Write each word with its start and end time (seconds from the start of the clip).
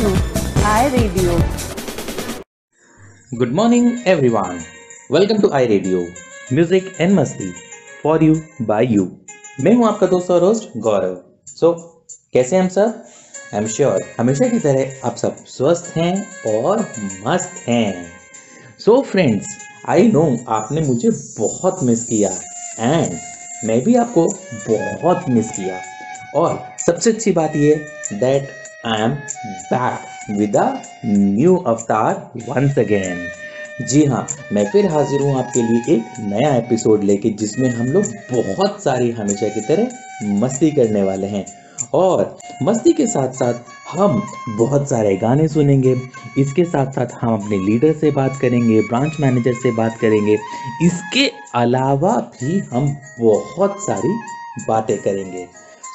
to 0.00 0.10
iRadio. 0.68 1.32
Good 3.38 3.50
morning 3.54 3.86
everyone 4.08 4.60
welcome 5.12 5.40
to 5.40 5.48
iRadio 5.66 5.98
music 6.52 6.92
and 7.00 7.12
मस्ती 7.14 7.50
for 8.02 8.22
you 8.24 8.34
by 8.70 8.86
you 8.92 9.04
मैं 9.64 9.74
हूँ 9.74 9.86
आपका 9.88 10.06
दोस्त 10.06 10.30
और 10.30 10.44
होस्ट 10.44 10.68
गौरव. 10.78 11.16
सो 11.46 11.72
so, 11.72 11.80
कैसे 12.32 12.56
हम 12.56 12.68
सब? 12.68 13.04
आई 13.54 13.60
एम 13.60 13.66
श्योर 13.66 14.04
हमेशा 14.18 14.48
की 14.48 14.58
तरह 14.58 15.06
आप 15.08 15.16
सब 15.16 15.44
स्वस्थ 15.48 15.92
हैं 15.96 16.14
और 16.54 16.80
मस्त 17.26 17.68
हैं. 17.68 18.06
सो 18.84 19.00
फ्रेंड्स 19.10 19.56
आई 19.88 20.08
नो 20.12 20.24
आपने 20.58 20.80
मुझे 20.86 21.10
बहुत 21.38 21.82
मिस 21.82 22.04
किया 22.04 22.30
एंड 22.78 23.18
मैं 23.68 23.80
भी 23.84 23.94
आपको 24.04 24.26
बहुत 24.68 25.28
मिस 25.28 25.50
किया. 25.50 25.80
और 26.34 26.58
सबसे 26.86 27.12
अच्छी 27.12 27.32
बात 27.32 27.56
ये 27.56 27.74
that 28.14 28.58
I 28.86 29.02
am 29.02 29.10
back 29.72 30.36
with 30.38 30.56
a 30.56 30.82
new 31.06 31.56
अवतार 31.56 32.30
वंस 32.48 32.78
अगेन 32.78 33.26
जी 33.88 34.04
हाँ 34.04 34.26
मैं 34.52 34.64
फिर 34.70 34.86
हाजिर 34.86 35.20
हूँ 35.22 35.38
आपके 35.38 35.62
लिए 35.62 35.96
एक 35.96 36.04
नया 36.20 36.54
एपिसोड 36.54 37.04
लेके, 37.04 37.30
जिसमें 37.30 37.68
हम 37.70 37.86
लोग 37.86 38.04
बहुत 38.32 38.82
सारी 38.82 39.10
हमेशा 39.10 39.48
की 39.48 39.60
तरह 39.60 39.88
मस्ती 40.40 40.70
करने 40.70 41.02
वाले 41.02 41.26
हैं। 41.26 41.44
और 41.94 42.38
मस्ती 42.62 42.92
के 42.92 43.06
साथ 43.06 43.32
साथ 43.32 43.54
हम 43.92 44.22
बहुत 44.58 44.88
सारे 44.88 45.16
गाने 45.16 45.48
सुनेंगे। 45.48 45.94
इसके 46.38 46.64
साथ 46.64 46.92
साथ 46.92 47.06
हम 47.20 47.34
अपने 47.34 47.58
लीडर 47.58 47.92
से 47.92 48.10
बात 48.10 48.38
करेंगे 48.40 48.80
ब्रांच 48.80 49.16
मैनेजर 49.20 49.52
से 49.52 49.72
बात 49.72 49.98
करेंगे। 50.00 50.38
इसके 50.82 51.30
अलावा 51.54 52.16
भी 52.16 52.58
हम 52.58 52.96
बहुत 53.20 53.76
सारी 53.80 54.18
बातें 54.68 54.98
करेंगे। 54.98 55.46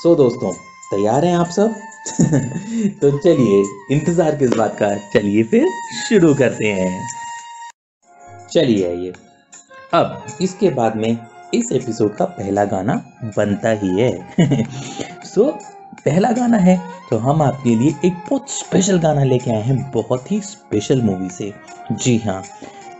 सो 0.03 0.15
दोस्तों, 0.15 0.53
तैयार 0.91 1.25
हैं 1.25 1.35
आप 1.37 1.49
सब? 1.49 1.75
तो 3.01 3.17
चलिए, 3.17 3.63
इंतज़ार 3.91 4.35
किस 4.35 4.49
बात 4.49 4.75
का 4.79 4.89
चलिए 5.13 5.43
फिर 5.43 5.67
शुरू 6.09 6.33
करते 6.33 6.67
हैं। 6.67 7.07
चलिए 8.51 8.87
आइए। 8.87 9.13
अब, 9.93 10.25
इसके 10.41 10.69
बाद 10.69 10.95
में 10.95 11.17
इस 11.53 11.71
एपिसोड 11.71 12.15
का 12.15 12.25
पहला 12.25 12.65
गाना 12.65 12.93
बनता 13.37 13.69
ही 13.69 14.01
है। 14.01 14.35
सो 15.25 15.51
पहला 16.05 16.31
गाना 16.31 16.57
है 16.57 16.77
तो 17.09 17.17
हम 17.17 17.41
आपके 17.41 17.75
लिए 17.75 17.95
एक 18.05 18.13
बहुत 18.29 18.49
स्पेशल 18.49 18.99
गाना 18.99 19.23
लेके 19.23 19.51
आए 19.51 19.61
हैं, 19.61 19.91
बहुत 19.91 20.31
ही 20.31 20.41
स्पेशल 20.41 21.01
मूवी 21.01 21.29
से। 21.29 21.53
जी 21.91 22.17
हाँ 22.17 22.43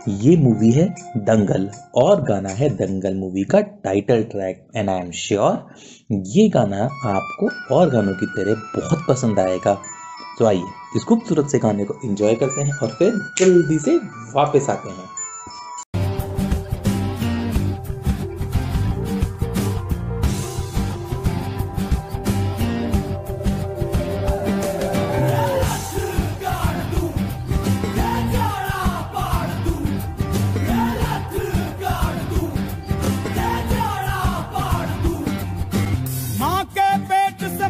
ये 0.08 0.36
मूवी 0.36 0.70
है 0.70 0.84
दंगल 1.16 1.68
और 1.94 2.22
गाना 2.22 2.48
है 2.48 2.68
दंगल 2.76 3.14
मूवी 3.14 3.44
का 3.44 3.60
title 3.84 4.22
track 4.22 4.66
and 4.76 4.90
I 4.90 5.00
am 5.00 5.10
sure 5.10 6.14
ये 6.28 6.48
गाना 6.48 6.82
आपको 7.06 7.48
और 7.74 7.90
गानों 7.90 8.14
की 8.14 8.26
तरह 8.26 8.62
बहुत 8.76 9.04
पसंद 9.08 9.38
आएगा। 9.38 9.74
तो 10.38 10.44
आइए 10.44 10.62
इस 10.96 11.04
खूबसूरत 11.04 11.48
से 11.48 11.58
गाने 11.58 11.84
को 11.84 11.94
एंजॉय 12.04 12.34
करते 12.34 12.62
हैं 12.62 12.76
और 12.78 12.88
फिर 12.88 13.12
जल्दी 13.38 13.78
से 13.78 13.96
वापस 14.34 14.66
आते 14.70 14.88
हैं। 14.88 15.15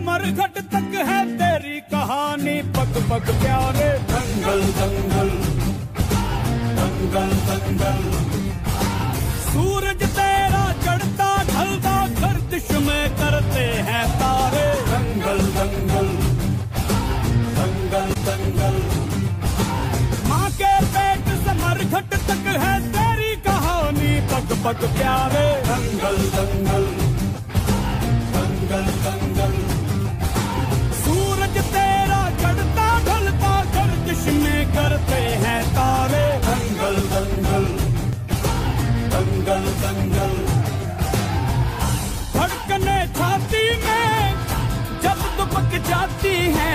मरघट 0.06 0.58
तक 0.58 0.92
है 1.08 1.20
तेरी 1.38 1.80
कहानी। 1.80 2.62
पग 2.62 2.94
पग, 3.10 3.24
प्यारे 3.42 3.88
दंगल 3.98 4.60
दंगल। 4.80 5.30
दंगल 6.78 7.30
दंगल। 7.48 8.02
सूरज 9.46 10.02
तेरा 10.18 10.64
चढ़ता, 10.84 11.28
ढलता, 11.44 11.94
गर्दिश 12.20 12.70
में 12.70 13.10
करते 13.10 13.64
हैं 13.88 14.04
तारे। 14.10 14.68
दंगल 14.92 15.40
दंगल। 15.58 16.08
दंगल 17.58 18.14
दंगल। 18.28 18.76
माँ 20.28 20.50
के 20.50 20.72
पेट 20.86 21.28
से 21.44 21.52
मरघट 21.64 22.14
तक 22.28 22.46
है 22.64 22.80
तेरी 22.92 23.36
कहानी। 23.36 24.14
पग 24.20 24.56
पग, 24.64 24.88
प्यारे 24.98 25.48
दंगल 25.62 26.16
दंगल। 26.38 26.86
दंगल 28.36 28.86
दंगल। 29.04 29.55
करते 34.76 35.20
हैं 35.42 35.60
तारे। 35.74 36.24
दंगल 36.46 36.96
दंगल 37.12 37.66
दंगल 39.12 39.64
दंगल। 39.82 40.34
धड़कने 42.34 42.96
छाती 43.18 43.64
में 43.84 44.34
जब 45.04 45.22
दुबक 45.38 45.76
जाती 45.88 46.34
है, 46.56 46.74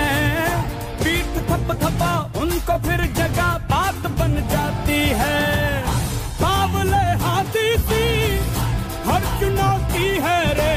पीठ 1.02 1.36
थप 1.50 1.68
थपा, 1.82 2.12
उनको 2.42 2.78
फिर 2.86 3.04
जगह 3.18 3.50
बात 3.70 4.06
बन 4.20 4.34
जाती 4.52 5.00
है। 5.20 5.38
बावले 6.40 7.04
हाथी 7.24 7.68
सी 7.88 8.04
हर 9.08 9.28
चुनौती 9.40 10.08
है 10.26 10.38
रे। 10.60 10.74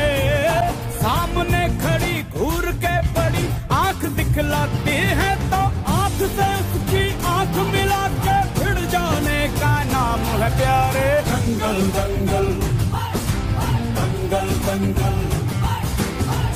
सामने 1.00 1.64
खड़ी 1.84 2.16
घूर 2.36 2.72
के 2.86 2.96
बड़ी 3.18 3.48
आँख 3.76 4.06
दिखलाती 4.20 4.98
है 5.22 5.34
तो 5.52 5.64
आँख 5.94 6.20
से 6.38 6.50
उसकी 6.64 7.05
प्यारे। 10.58 11.08
दंगल 11.30 11.80
दंगल। 11.98 12.48
दंगल 13.98 14.50
दंगल। 14.68 15.18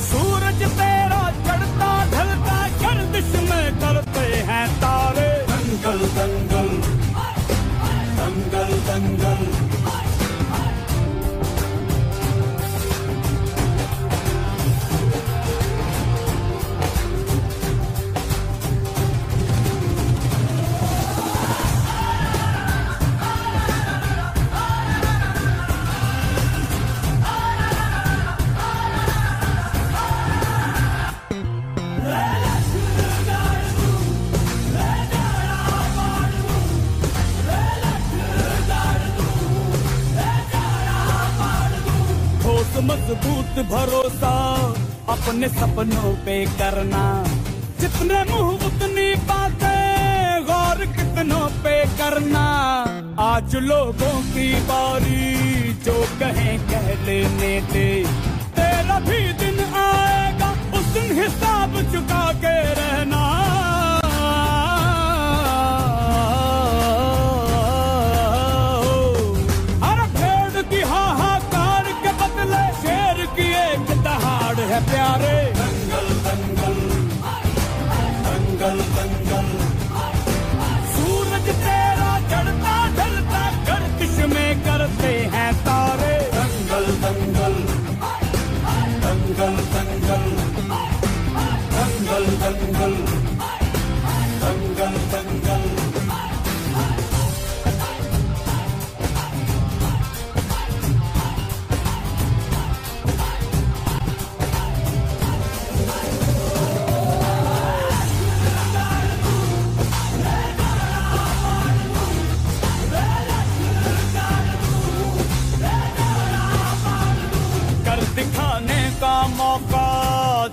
सूरज 0.00 0.60
तेरा 0.72 1.22
चढ़ता 1.46 1.90
ढलता 2.12 2.58
गर्दिश 2.82 3.50
में 3.50 3.66
करते 3.80 4.26
हैं 4.50 4.66
तारे। 4.80 5.30
दंगल 5.50 6.00
दंगल। 6.18 6.68
दंगल 8.20 8.72
दंगल। 8.88 9.29
मज़बूत 42.80 43.66
भरोसा 43.66 44.56
अपने 45.08 45.48
सपनों 45.48 46.14
पे 46.24 46.46
करना। 46.46 47.24
जितने 47.80 48.24
मुँह, 48.24 48.66
उतनी 48.66 49.14
बातें 49.14 50.44
गौर 50.44 50.86
कितनों 50.86 51.48
पे 51.48 51.84
करना। 51.84 52.46
आज 53.18 53.56
लोगों 53.56 54.22
की 54.22 54.60
बारी, 54.60 55.72
जो 55.72 55.92
कहें 55.92 56.58
कह 56.58 57.04
लेने 57.04 57.60
दे। 57.60 58.04
तेरा 58.56 59.00
भी 59.00 59.32
दिन 59.32 59.74
आएगा, 59.74 60.50
उस 60.50 60.84
दिन 60.84 61.22
हिसाब 61.22 61.92
चुका 61.92 62.32
के 62.32 62.74
रहना। 62.74 63.69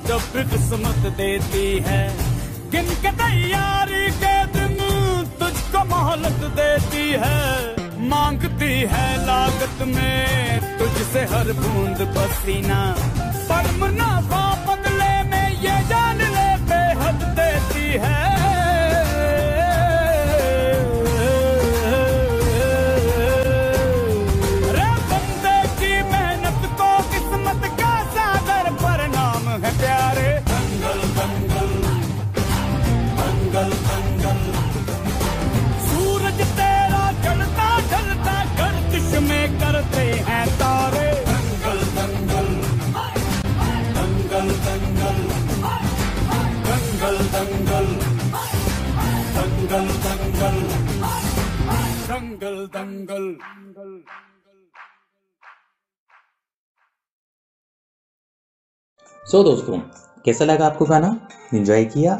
किस्मत 0.06 1.14
देती 1.18 1.84
है। 1.88 2.18
गिन 2.72 2.86
के 2.86 3.12
तैयारी 3.12 4.12
के 4.12 4.46
दिन 4.46 4.78
तुझको 5.40 5.84
मोहलत 5.86 6.40
देती 6.60 7.12
है। 7.12 7.76
मांगती 8.08 8.74
है 8.82 9.26
लागत 9.26 9.82
में 9.82 10.60
तुझसे 10.80 11.20
हर 11.20 11.54
बूंद 11.54 12.16
पसीना। 12.18 12.96
पर 13.50 13.72
मुनाफा 13.72 14.66
बदले 14.66 15.30
में 15.30 15.50
ये 15.50 15.88
जान 15.88 16.18
ले 16.18 16.50
बेहद 16.66 17.24
देती 17.40 17.92
है। 17.92 18.37
दंगल 52.48 53.26
दंगल। 53.34 54.04
सो 59.24 59.38
so, 59.38 59.44
दोस्तों 59.46 59.78
कैसा 60.26 60.46
लगा 60.46 60.66
आपको 60.66 60.86
गाना? 60.86 61.10
एंजॉय 61.54 61.86
किया? 61.86 62.16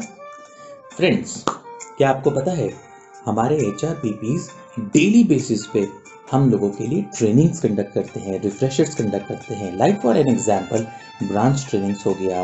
फ्रेंड्स 0.96 1.44
क्या 1.48 2.10
आपको 2.10 2.30
पता 2.30 2.52
है 2.52 2.68
हमारे 3.26 3.56
एच 3.68 3.84
आर 3.84 4.02
डेली 4.78 5.22
बेसिस 5.24 5.66
पे 5.66 5.86
हम 6.32 6.50
लोगों 6.50 6.70
के 6.70 6.86
लिए 6.86 7.02
ट्रेनिंग्स 7.16 7.60
कंडक्ट 7.60 7.92
करते 7.94 8.20
हैं 8.20 8.40
रिफ्रेशर्स 8.40 8.94
कंडक्ट 8.94 9.28
करते 9.28 9.54
हैं। 9.54 9.76
Like 9.76 10.00
for 10.00 10.16
an 10.16 10.28
example 10.28 10.86
branch 11.22 11.66
trainings 11.70 12.06
हो 12.06 12.14
गया 12.14 12.42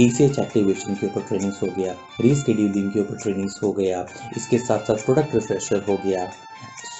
ए 0.00 0.08
सी 0.10 0.24
एच 0.24 0.38
एक्टिवेशन 0.38 0.94
के 0.94 1.06
ऊपर 1.06 1.22
ट्रेनिंग्स 1.28 1.62
हो 1.62 1.68
गया 1.78 1.94
रीस्केड्यूलिंग 2.20 2.92
के 2.92 3.00
ऊपर 3.00 3.16
ट्रेनिंग्स 3.22 3.62
हो 3.62 3.72
गया 3.72 4.06
इसके 4.36 4.58
साथ 4.58 4.86
साथ 4.86 5.04
प्रोडक्ट 5.04 5.34
रिफ्रेशर 5.34 5.84
हो 5.88 5.96
गया। 6.04 6.30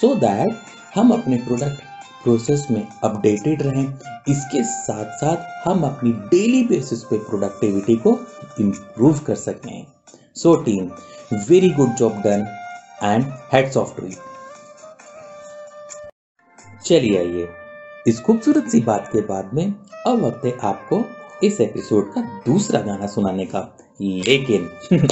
सो 0.01 0.07
so 0.07 0.19
दैट 0.19 0.55
हम 0.95 1.11
अपने 1.11 1.37
प्रोडक्ट 1.37 1.81
प्रोसेस 2.23 2.67
में 2.71 2.87
अपडेटेड 3.03 3.61
रहें। 3.61 3.85
इसके 4.27 4.63
साथ 4.63 5.05
साथ 5.05 5.67
हम 5.67 5.83
अपनी 5.83 6.11
डेली 6.11 6.63
बेसिस 6.63 7.03
पे 7.03 7.17
प्रोडक्टिविटी 7.17 7.95
को 7.95 8.19
इम्प्रूव 8.59 9.19
कर 9.19 9.35
सकें। 9.35 9.87
So 10.35 10.55
team 10.55 10.91
very 11.33 11.69
good 11.69 11.89
job 11.89 12.21
done 12.21 12.47
and 13.03 13.25
heads 13.53 13.77
off 13.77 14.01
to 14.01 14.09
चलिए 16.85 17.17
आइए। 17.17 17.49
इस 18.07 18.21
खूबसूरत 18.21 18.67
सी 18.67 18.81
बात 18.81 19.09
के 19.13 19.21
बाद 19.21 19.53
में 19.53 19.73
अब 20.07 20.23
वक्त 20.23 20.45
है 20.45 20.57
आपको 20.63 21.05
इस 21.43 21.61
एपिसोड 21.61 22.13
का 22.13 22.21
दूसरा 22.21 22.81
गाना 22.81 23.07
सुनाने 23.07 23.45
का। 23.45 23.77
लेकिन 24.01 24.69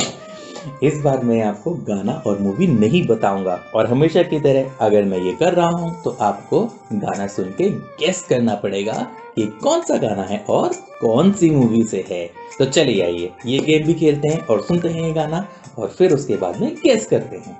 इस 0.83 0.99
बार 1.01 1.23
मैं 1.23 1.41
आपको 1.43 1.73
गाना 1.87 2.13
और 2.27 2.39
मूवी 2.39 2.67
नहीं 2.69 3.05
बताऊँगा। 3.07 3.59
और 3.75 3.87
हमेशा 3.87 4.23
की 4.23 4.39
तरह 4.39 4.71
अगर 4.81 5.03
मैं 5.03 5.19
ये 5.19 5.33
कर 5.33 5.53
रहा 5.53 5.69
हूँ 5.69 5.91
तो 6.03 6.17
आपको 6.21 6.61
गाना 6.93 7.27
सुन 7.27 7.53
के 7.57 7.69
गेस 7.69 8.21
करना 8.29 8.55
पड़ेगा 8.55 8.93
कि 9.35 9.45
कौन 9.63 9.81
सा 9.81 9.97
गाना 9.97 10.23
है 10.23 10.43
और 10.49 10.73
कौन 11.01 11.31
सी 11.31 11.49
मूवी 11.49 11.83
से 11.83 12.05
है। 12.09 12.25
तो 12.59 12.65
चलिए 12.65 13.03
आइए, 13.03 13.31
ये 13.45 13.59
गेम 13.59 13.85
भी 13.87 13.93
खेलते 13.93 14.27
हैं 14.27 14.45
और 14.45 14.61
सुनते 14.61 14.89
हैं 14.89 15.03
ये 15.03 15.13
गाना, 15.13 15.45
और 15.77 15.87
फिर 15.89 16.13
उसके 16.13 16.35
बाद 16.37 16.59
में 16.61 16.73
गेस 16.75 17.05
करते 17.05 17.37
हैं। 17.37 17.57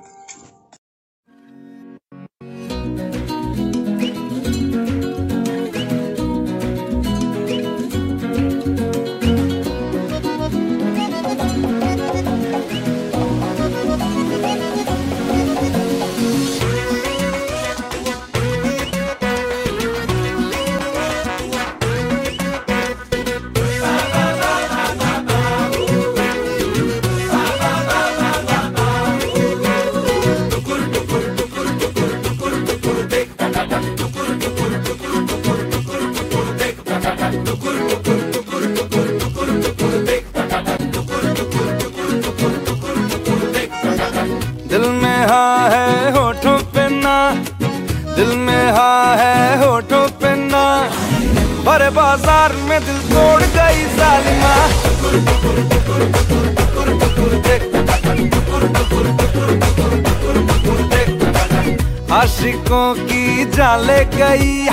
आशिकों 62.14 62.94
की 62.96 63.46
जाले 63.52 64.00
गई, 64.16 64.68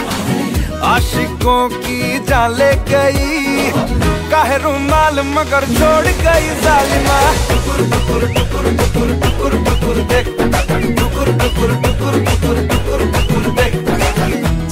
आशिकों 0.87 1.62
की 1.75 2.18
जाले 2.28 2.70
गई। 2.90 3.70
काहे 4.30 4.56
रुमाल 4.64 5.20
मगर 5.28 5.66
छोड़ 5.70 6.06
गई 6.20 6.50
जालिमा। 6.64 7.18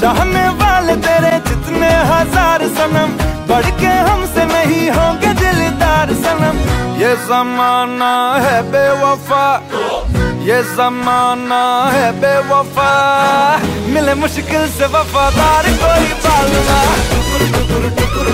चाहने 0.01 0.47
वाले 0.61 0.97
तेरे 1.07 1.33
जितने 1.49 1.91
हज़ार 2.13 2.67
सनम 2.77 3.17
बढ़ 3.49 3.71
के 3.81 3.97
हमसे 4.11 4.45
नहीं 4.53 4.89
होंगे 4.91 5.33
दिलदार 5.41 6.15
सनम। 6.23 6.63
ये 7.01 7.17
जमाना 7.27 8.15
है 8.45 8.63
बेवफा। 8.71 9.45
ये 10.49 10.63
जमाना 10.77 11.63
है 11.93 12.07
बेवफा 12.21 12.91
मिले 13.95 14.15
मुश्किल 14.23 14.67
से 14.77 14.87
वफादार 14.95 15.71
कोई 15.83 16.09
पालना 16.25 16.79
होश 17.29 18.29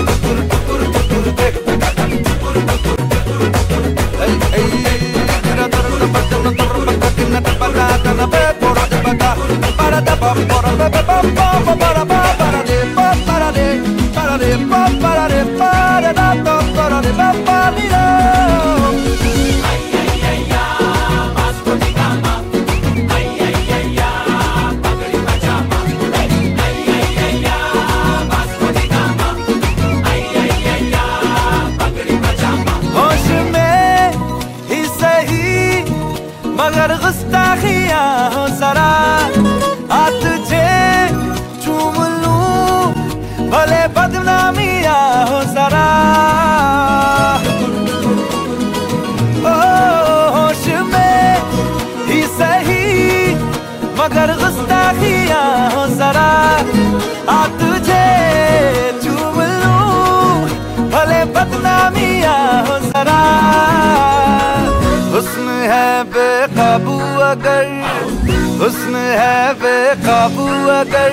अगर 67.55 68.57
हुस्न 68.61 68.95
है 69.19 69.53
बेकाबू 69.61 70.47
अगर 70.71 71.11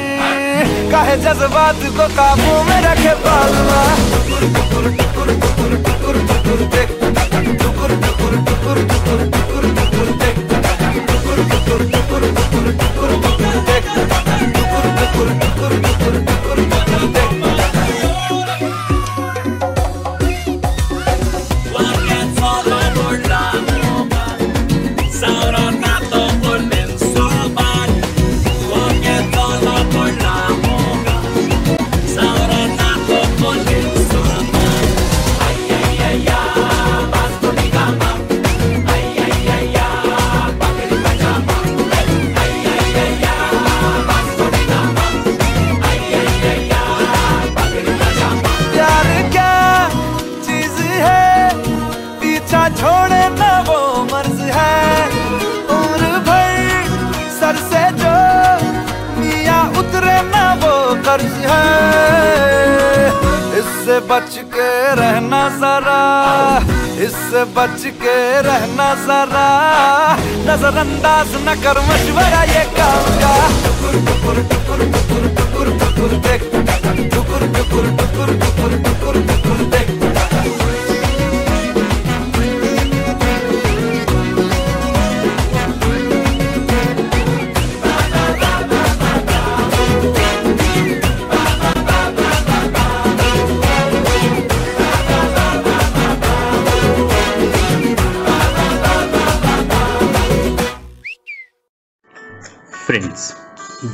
काहे 0.92 1.16
जज्बात 1.24 1.82
को 1.98 2.08
काबू 2.16 2.52
में 2.68 2.80
रखे 2.86 3.14
पालवा 3.24 3.82
टुकुर 4.52 4.88
टुकुर 4.98 5.92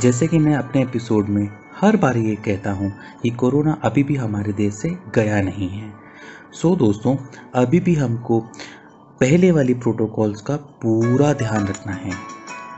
जैसे 0.01 0.27
कि 0.27 0.37
मैं 0.39 0.55
अपने 0.55 0.81
एपिसोड 0.81 1.29
में 1.29 1.47
हर 1.79 1.95
बार 1.97 2.17
ये 2.17 2.35
कहता 2.35 2.71
हूँ 2.71 2.91
कि 3.23 3.29
कोरोना 3.29 3.71
अभी 3.83 4.03
भी 4.03 4.15
हमारे 4.15 4.53
देश 4.53 4.73
से 4.73 4.89
गया 5.15 5.41
नहीं 5.41 5.67
है। 5.69 5.91
सो 6.53 6.75
दोस्तों, 6.75 7.15
अभी 7.55 7.79
भी 7.79 7.95
हमको 7.95 8.39
पहले 9.21 9.51
वाली 9.51 9.73
प्रोटोकॉल्स 9.73 10.41
का 10.41 10.55
पूरा 10.55 11.33
ध्यान 11.33 11.67
रखना 11.67 11.93
है। 11.93 12.11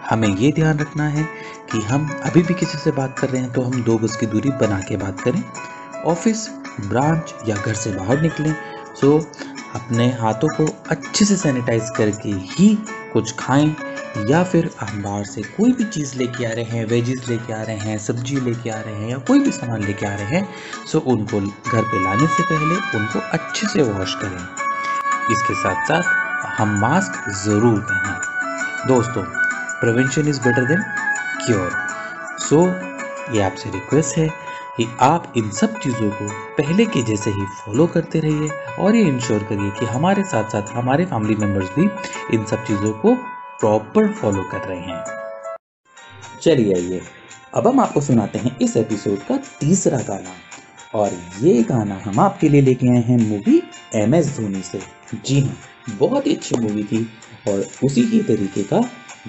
हमें 0.09 0.27
ये 0.27 0.51
ध्यान 0.51 0.79
रखना 0.79 1.07
है 1.07 1.27
कि 1.71 1.81
हम 1.81 2.09
अभी 2.25 2.41
भी 2.41 2.53
किसी 2.53 2.77
से 2.77 2.91
बात 2.91 3.19
कर 3.19 3.29
रहे 3.29 3.41
हैं 3.41 3.51
तो 3.53 3.61
हम 3.61 3.83
दो 3.83 3.97
गज 3.97 4.15
की 4.15 4.25
दूरी 4.25 4.49
बना 4.61 4.79
के 4.79 4.97
बात 4.97 5.21
करें। 5.21 5.43
ऑफ़िस 6.05 6.47
ब्रांच 6.89 7.33
या 7.49 7.55
घर 7.55 7.73
से 7.73 7.91
बाहर 7.91 8.21
निकलें। 8.21 8.53
सो 9.01 9.17
अपने 9.75 10.11
हाथों 10.11 10.47
को 10.57 10.65
अच्छे 10.89 11.25
से 11.25 11.35
सैनिटाइज 11.37 11.89
करके 11.97 12.29
ही 12.29 12.75
कुछ 13.13 13.35
खाएँ। 13.39 13.75
या 14.29 14.43
फिर 14.43 14.69
हम 14.79 15.01
बाहर 15.03 15.23
से 15.25 15.41
कोई 15.57 15.71
भी 15.71 15.83
चीज़ 15.83 16.17
लेके 16.17 16.45
आ 16.45 16.51
रहे 16.53 16.63
हैं 16.65 16.85
वेजिस 16.85 17.27
लेके 17.29 17.53
आ 17.53 17.61
रहे 17.61 17.75
हैं, 17.77 17.97
सब्ज़ी 17.97 18.39
लेके 18.39 18.69
आ 18.69 18.79
रहे 18.79 18.95
हैं 18.95 19.09
या 19.09 19.17
कोई 19.27 19.39
भी 19.39 19.51
सामान 19.51 19.83
लेके 19.83 20.05
आ 20.05 20.13
रहे 20.15 20.37
हैं, 20.37 20.47
सो 20.91 20.99
उनको 20.99 21.39
घर 21.39 21.81
पे 21.81 22.03
लाने 22.03 22.27
से 22.27 22.43
पहले 22.43 22.75
उनको 22.99 23.19
अच्छे 23.37 23.67
से 23.67 23.81
वॉश 23.81 24.15
करें। 24.23 24.37
इसके 25.31 25.53
साथ 25.53 25.87
साथ 25.87 26.59
हम 26.59 26.77
मास्क 26.79 27.29
ज़रूर 27.43 27.79
पहनें 27.81 28.87
दोस्तों 28.87 29.23
prevention 29.81 30.27
is 30.27 30.41
better 30.41 30.65
than 30.67 30.83
cure 31.45 31.71
so 32.39 32.65
ये 33.35 33.41
आपसे 33.41 33.69
रिक्वेस्ट 33.69 34.17
है 34.17 34.27
कि 34.77 34.87
आप 35.01 35.33
इन 35.37 35.49
सब 35.51 35.77
चीज़ों 35.79 36.09
को 36.11 36.27
पहले 36.57 36.85
के 36.85 37.01
जैसे 37.03 37.31
ही 37.31 37.45
फॉलो 37.57 37.87
करते 37.87 38.19
रहिए 38.19 38.49
और 38.79 38.95
ये 38.95 39.01
इंश्योर 39.07 39.43
करिए 39.43 39.69
कि 39.79 39.85
हमारे 39.85 40.23
साथ 40.23 40.49
साथ 40.49 40.75
हमारे 40.75 41.05
फैमिली 41.05 41.35
मेंबर्स 41.35 41.69
भी 41.75 41.89
इन 42.35 42.45
सब 42.45 42.63
चीज़ों 42.65 42.91
को 43.01 43.15
प्रॉपर 43.61 44.13
फॉलो 44.13 44.43
कर 44.43 44.57
रहे 44.57 44.79
हैं। 44.79 45.03
चलिए 46.41 46.73
आइए, 46.73 47.01
अब 47.55 47.67
हम 47.67 47.79
आपको 47.79 48.01
सुनाते 48.01 48.39
हैं 48.39 48.57
इस 48.59 48.77
एपिसोड 48.77 49.19
का 49.19 49.37
तीसरा 49.37 49.97
गाना। 49.97 50.33
और 50.95 51.11
ये 51.41 51.63
गाना 51.63 52.01
हम 52.05 52.19
आपके 52.19 52.49
लिए 52.49 52.61
लेके 52.61 52.87
आए 52.87 53.01
हैं 53.01 53.17
मूवी 53.17 53.61
एम 53.95 54.15
एस 54.15 54.37
धोनी 54.37 54.61
से। 54.61 54.79
जी 55.25 55.39
हाँ 55.39 55.57
बहुत 55.99 56.27
ही 56.27 56.35
अच्छी 56.35 56.55
मूवी 56.55 56.83
थी 56.83 57.03
और 57.47 57.65
उसी 57.83 58.01
ही 58.01 58.23
तरीके 58.23 58.63
का 58.63 58.81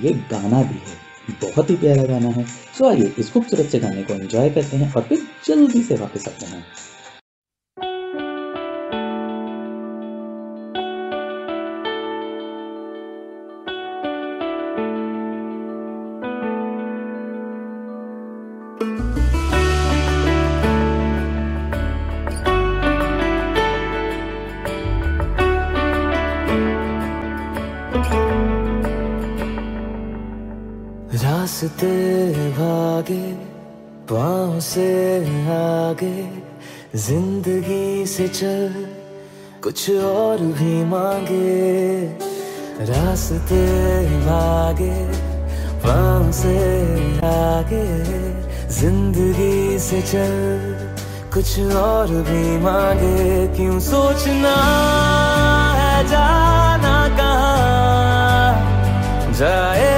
ये 0.03 0.13
गाना 0.31 0.63
भी 0.63 0.79
है। 0.79 1.01
बहुत 1.43 1.71
ही 1.71 1.77
प्यारा 1.77 2.03
गाना 2.03 2.29
है। 2.29 2.45
सो 2.79 2.89
आइए 2.89 3.13
इस 3.19 3.33
खूबसूरत 3.33 3.67
से 3.67 3.79
गाने 3.79 4.03
को 4.03 4.15
एंजॉय 4.15 4.51
करते 4.51 4.77
हैं 4.77 4.93
और 4.95 5.03
फिर 5.03 5.27
जल्दी 5.47 5.83
से 5.83 5.97
वापस 5.97 6.29
आते 6.29 6.47
हैं। 6.47 6.65
से 34.63 34.91
आगे 35.51 36.19
ज़िंदगी 36.99 38.07
से 38.07 38.27
चल 38.29 38.75
कुछ 39.63 39.91
और 39.91 40.39
भी 40.59 40.85
मांगे, 40.85 42.03
रास्ते 42.87 43.63
भागे 44.27 44.95
पाँव 45.85 46.31
से 46.33 46.57
आगे 47.27 47.87
ज़िंदगी 48.71 49.79
से 49.79 50.03
चल 50.03 50.31
कुछ 51.35 51.59
और 51.83 52.09
भी 52.29 52.45
मांगे। 52.63 53.47
क्यों 53.57 53.79
सोचना 53.81 54.57
है, 55.79 56.07
जाना 56.09 56.97
कहाँ? 57.19 58.53
जाए 59.35 59.91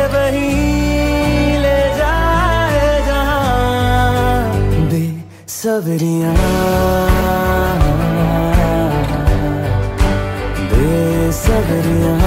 बेसबरियाँ। 5.64 6.36
बेसबरियाँ। 10.70 12.20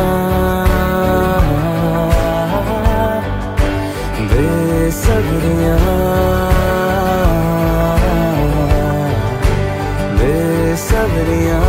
बेसबरियाँ। 4.32 5.86
बेसबरियाँ। 10.17 11.66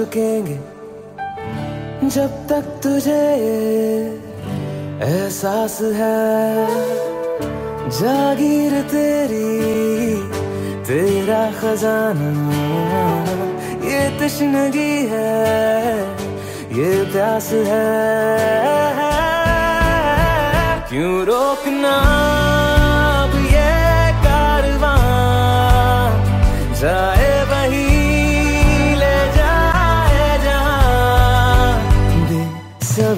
झुकेंगे 0.00 0.58
जब 2.08 2.36
तक 2.48 2.68
तुझे 2.82 3.24
एहसास 5.06 5.76
है। 5.96 6.66
जागीर 7.90 8.72
तेरी, 8.92 10.16
तेरा 10.84 11.42
खजाना, 11.50 12.30
ये 13.84 14.00
तशनगी 14.18 14.94
है, 15.12 16.00
ये 16.78 16.90
प्यास 17.12 17.50
है। 17.68 17.84
क्यों 20.88 21.14
रोकना 21.26 21.96
अब 23.22 23.32
ये 23.46 23.70
कारवां? 24.24 25.00
जाए 26.74 27.19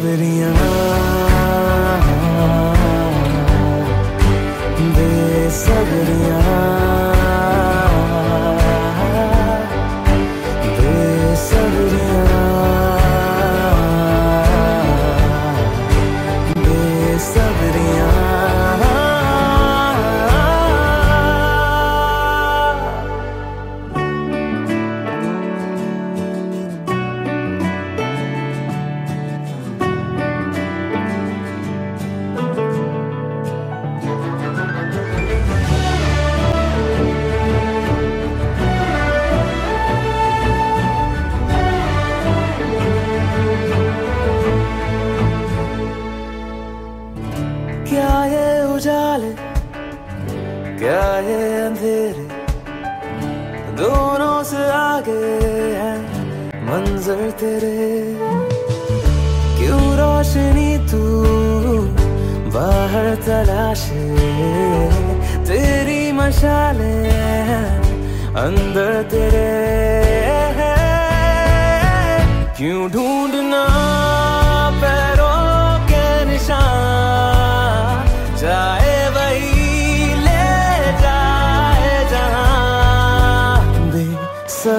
बेसब्रियाँ 0.03 0.53
बेसब्रियाँ। 4.97 6.33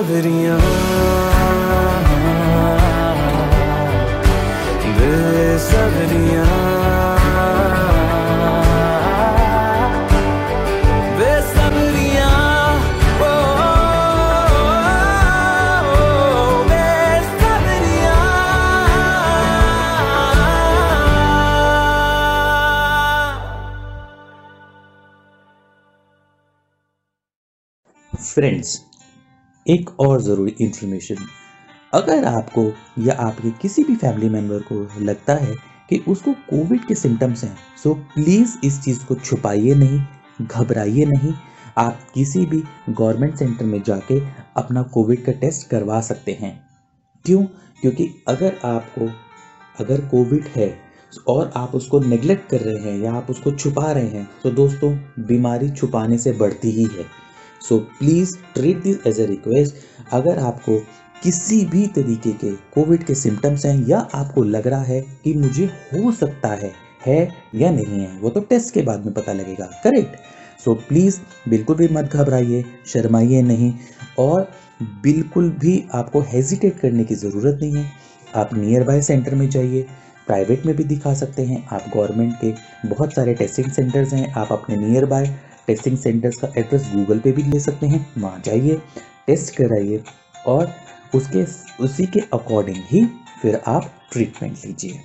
बेसब्रियाँ 0.08 0.60
बेसब्रियाँ 5.00 6.48
बेसब्रियाँ 11.20 12.32
ओ, 13.28 13.32
बेसब्रियाँ 16.70 18.20
फ्रेंड्स 28.14 28.72
एक 29.68 30.00
और 30.00 30.22
ज़रूरी 30.22 30.56
इन्फॉर्मेशन 30.62 31.16
अगर 31.94 32.26
आपको 32.26 32.64
या 33.00 33.14
आपके 33.14 33.52
किसी 33.52 33.84
भी 33.84 33.96
फैमिली 33.96 34.30
मेंबर 34.30 34.60
को 34.62 34.88
लगता 35.02 35.34
है 35.34 35.56
कि 35.90 35.98
उसको 36.08 36.34
कोविड 36.34 36.86
के 36.86 36.96
सिम्टम्स 36.96 37.44
हैं 37.44 37.56
सो 37.84 37.94
प्लीज़ 37.94 38.56
इस 38.64 38.82
चीज़ 38.82 39.06
को 39.06 39.16
छुपाइए 39.16 39.76
नहीं, 39.76 40.00
घबराइए 40.42 41.06
नहीं। 41.06 41.34
आप 41.78 42.00
किसी 42.16 42.46
भी 42.46 42.64
गवर्नमेंट 42.90 43.36
सेंटर 43.36 43.66
में 43.66 43.82
जाके 43.84 44.20
अपना 44.58 44.84
कोविड 44.84 45.26
का 45.26 45.32
टेस्ट 45.32 45.70
करवा 45.70 46.02
सकते 46.02 46.38
हैं। 46.42 46.54
क्यों? 47.26 47.44
क्योंकि 47.82 48.10
अगर 48.28 48.60
आपको, 48.66 49.10
अगर 49.80 50.02
कोविड 50.02 50.48
है, 50.56 50.80
और 51.28 51.52
आप 51.56 51.76
उसको 51.76 52.00
नेग्लेक्ट 52.00 52.50
कर 52.50 52.62
रहे 52.62 52.92
हैं 52.92 53.00
या 53.00 53.14
आप 53.14 53.28
उसको 53.30 53.52
छुपा 53.52 53.92
रहे 53.92 54.08
हैं 54.08 54.30
तो 54.44 54.52
दोस्तों, 54.52 54.96
बीमारी 55.20 55.70
छुपाने 55.70 56.18
से 56.18 56.32
बढ़ती 56.32 56.72
ही 56.72 56.84
है। 56.84 57.23
So 57.64 57.78
please 58.00 58.36
treat 58.56 58.82
this 58.84 59.08
as 59.08 59.20
a 59.20 59.26
request 59.26 59.76
अगर 60.14 60.40
आपको 60.40 60.78
किसी 61.24 61.64
भी 61.66 61.86
तरीके 61.88 62.32
के 62.34 62.52
कोविड 62.74 63.04
के 63.04 63.16
सिम्टम्स 63.16 63.66
हैं 63.66 63.76
या 63.88 63.98
आपको 64.16 64.44
लग 64.44 64.68
रहा 64.68 64.84
है 64.84 65.00
कि 65.24 65.34
मुझे 65.34 65.66
हो 65.66 66.12
सकता 66.12 66.48
है 66.48 66.72
है 67.06 67.30
या 67.56 67.70
नहीं 67.72 68.00
है, 68.00 68.20
वो 68.20 68.30
तो 68.30 68.40
टेस्ट 68.42 68.74
के 68.74 68.82
बाद 68.82 69.06
में 69.06 69.14
पता 69.14 69.34
लगेगा। 69.34 69.66
करेक्ट 69.84 70.16
सो 70.64 70.74
प्लीज़ 70.88 71.20
बिल्कुल 71.50 71.76
भी 71.76 71.88
मत 71.88 72.14
घबराइए, 72.14 72.64
शर्माइए 72.88 73.42
नहीं 73.42 73.74
और 74.20 74.50
बिल्कुल 75.04 75.50
भी 75.60 75.84
आपको 75.94 76.22
हेजिटेट 76.24 76.80
करने 76.80 77.04
की 77.04 77.16
ज़रूरत 77.16 77.60
नहीं 77.62 77.76
है। 77.76 77.92
आप 78.36 78.54
नियर 78.54 78.84
बाय 78.84 79.02
सेंटर 79.02 79.36
में 79.36 79.50
जाइए 79.50 79.86
प्राइवेट 80.28 80.66
में 80.66 80.76
भी 80.76 80.84
दिखा 80.84 81.14
सकते 81.14 81.46
हैं। 81.46 81.66
आप 81.68 81.86
गवर्नमेंट 81.96 82.34
के 82.42 82.54
बहुत 82.90 83.14
सारे 83.14 83.34
टेस्टिंग 83.34 83.72
सेंटर्स 83.72 84.14
हैं, 84.14 84.32
आप 84.34 84.52
अपने 84.52 84.76
नियर 84.78 85.06
बाय 85.06 85.36
टेस्टिंग 85.68 85.98
सेंटर्स 85.98 86.38
का 86.38 86.48
एड्रेस 86.58 86.90
गूगल 86.96 87.20
पे 87.20 87.32
भी 87.32 87.44
ले 87.44 87.60
सकते 87.60 87.88
हैं, 87.88 88.06
वहाँ 88.18 88.42
जाइए, 88.46 88.82
टेस्ट 89.28 89.56
कराइए 89.56 90.04
और 90.48 90.72
उसके, 91.16 91.44
उसी 91.84 92.06
के 92.06 92.20
अकॉर्डिंग 92.34 92.78
ही 92.86 93.06
फिर 93.42 93.62
आप 93.68 93.92
ट्रीटमेंट 94.12 94.66
लीजिए। 94.66 95.02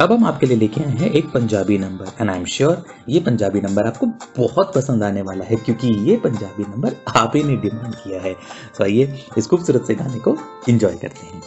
अब 0.00 0.12
हम 0.12 0.24
आपके 0.26 0.46
लिए 0.46 0.56
लेके 0.56 0.80
आए 0.80 0.92
हैं 0.92 1.10
एक 1.10 1.26
Punjabi 1.26 1.76
number 1.78 2.06
and 2.20 2.30
I 2.30 2.38
am 2.38 2.44
sure 2.44 2.84
ये 3.08 3.20
पंजाबी 3.20 3.60
नंबर 3.60 3.86
आपको 3.86 4.06
बहुत 4.36 4.74
पसंद 4.74 5.02
आने 5.04 5.22
वाला 5.22 5.44
है 5.44 5.56
क्योंकि 5.56 5.92
ये 6.10 6.16
पंजाबी 6.16 6.62
नंबर 6.62 6.96
आप 7.16 7.36
ही 7.36 7.42
ने 7.42 7.56
डिमांड 7.56 7.94
किया 7.94 8.20
है। 8.20 8.34
तो 8.78 8.84
आइए, 8.84 9.24
इस 9.38 9.46
खूबसूरत 9.46 9.86
से 9.86 9.94
गाने 9.94 10.18
को 10.18 10.36
एंजॉय 10.68 10.94
करते 10.94 11.26
हैं। 11.26 11.42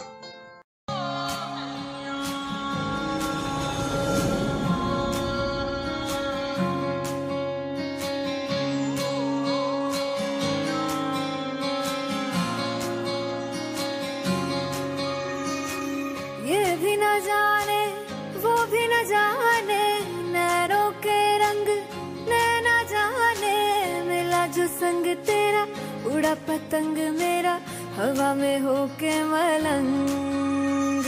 उड़ा 26.22 26.34
पतंग 26.46 26.96
मेरा 27.18 27.52
हवा 27.96 28.28
में 28.34 28.58
होके 28.60 29.14
मलंग। 29.26 31.06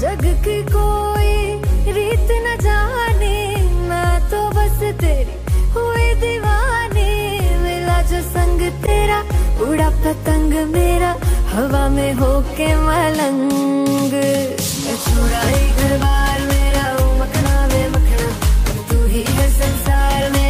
जग 0.00 0.24
की 0.44 0.56
कोई 0.66 1.34
रीत 1.96 2.28
न 2.46 2.56
जाने 2.58 3.36
मैं 3.86 4.14
तो 4.30 4.40
बस 4.56 4.80
तेरी 5.02 5.36
हुई 5.74 6.08
दीवानी। 6.22 7.12
मिला 7.62 7.98
जो 8.10 8.20
संग 8.32 8.60
तेरा, 8.82 9.20
उड़ा 9.68 9.88
पतंग 10.02 10.52
मेरा 10.74 11.14
हवा 11.54 11.88
में 11.94 12.12
होके 12.14 12.68
मलंग। 12.82 14.12
मैं 14.12 14.96
छुड़ाई 15.04 15.62
घर 15.70 15.98
बार, 16.02 16.40
मेरा 16.50 16.86
मखना 17.20 17.56
वे 17.66 17.88
मखना 17.94 18.28
तू 18.90 19.04
ही 19.06 19.22
है 19.30 19.48
संसार 19.52 20.30
मेरा 20.30 20.41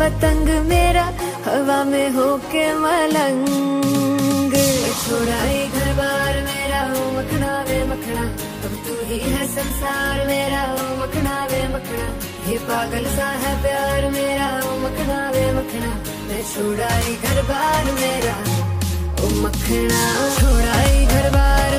पतंग 0.00 0.48
मेरा 0.66 1.02
हवा 1.46 1.84
में 1.84 2.10
होके 2.10 2.62
मलंग। 2.74 3.48
छोड़ा 5.00 5.40
ये 5.44 5.66
घर 5.66 5.92
बार 5.92 6.34
मेरा, 6.42 6.80
ओ 6.92 7.02
मखना 7.16 7.50
वे 7.68 7.78
मखना। 7.84 8.22
अब 8.66 8.72
तू 8.86 8.94
ही 9.04 9.18
है 9.18 9.46
संसार 9.46 10.26
मेरा, 10.26 10.62
ओ 10.72 10.86
मखना 11.02 11.36
वे 11.50 11.62
मखना। 11.68 12.06
ये 12.50 12.58
पागल 12.68 13.04
सा 13.16 13.28
है 13.42 13.52
प्यार 13.62 14.10
मेरा, 14.10 14.48
ओ 14.70 14.78
मखना 14.78 15.20
वे 15.30 15.46
मखना। 15.52 15.92
मैं 16.28 16.42
छोड़ा 16.52 16.90
ये 16.98 17.14
घर 17.16 17.42
बार 17.42 17.92
मेरा, 17.92 18.34
ओ 19.22 19.30
मखना। 19.44 20.02
छोड़ा 20.38 20.80
ही 20.80 21.06
घर 21.06 21.30
बार 21.30 21.69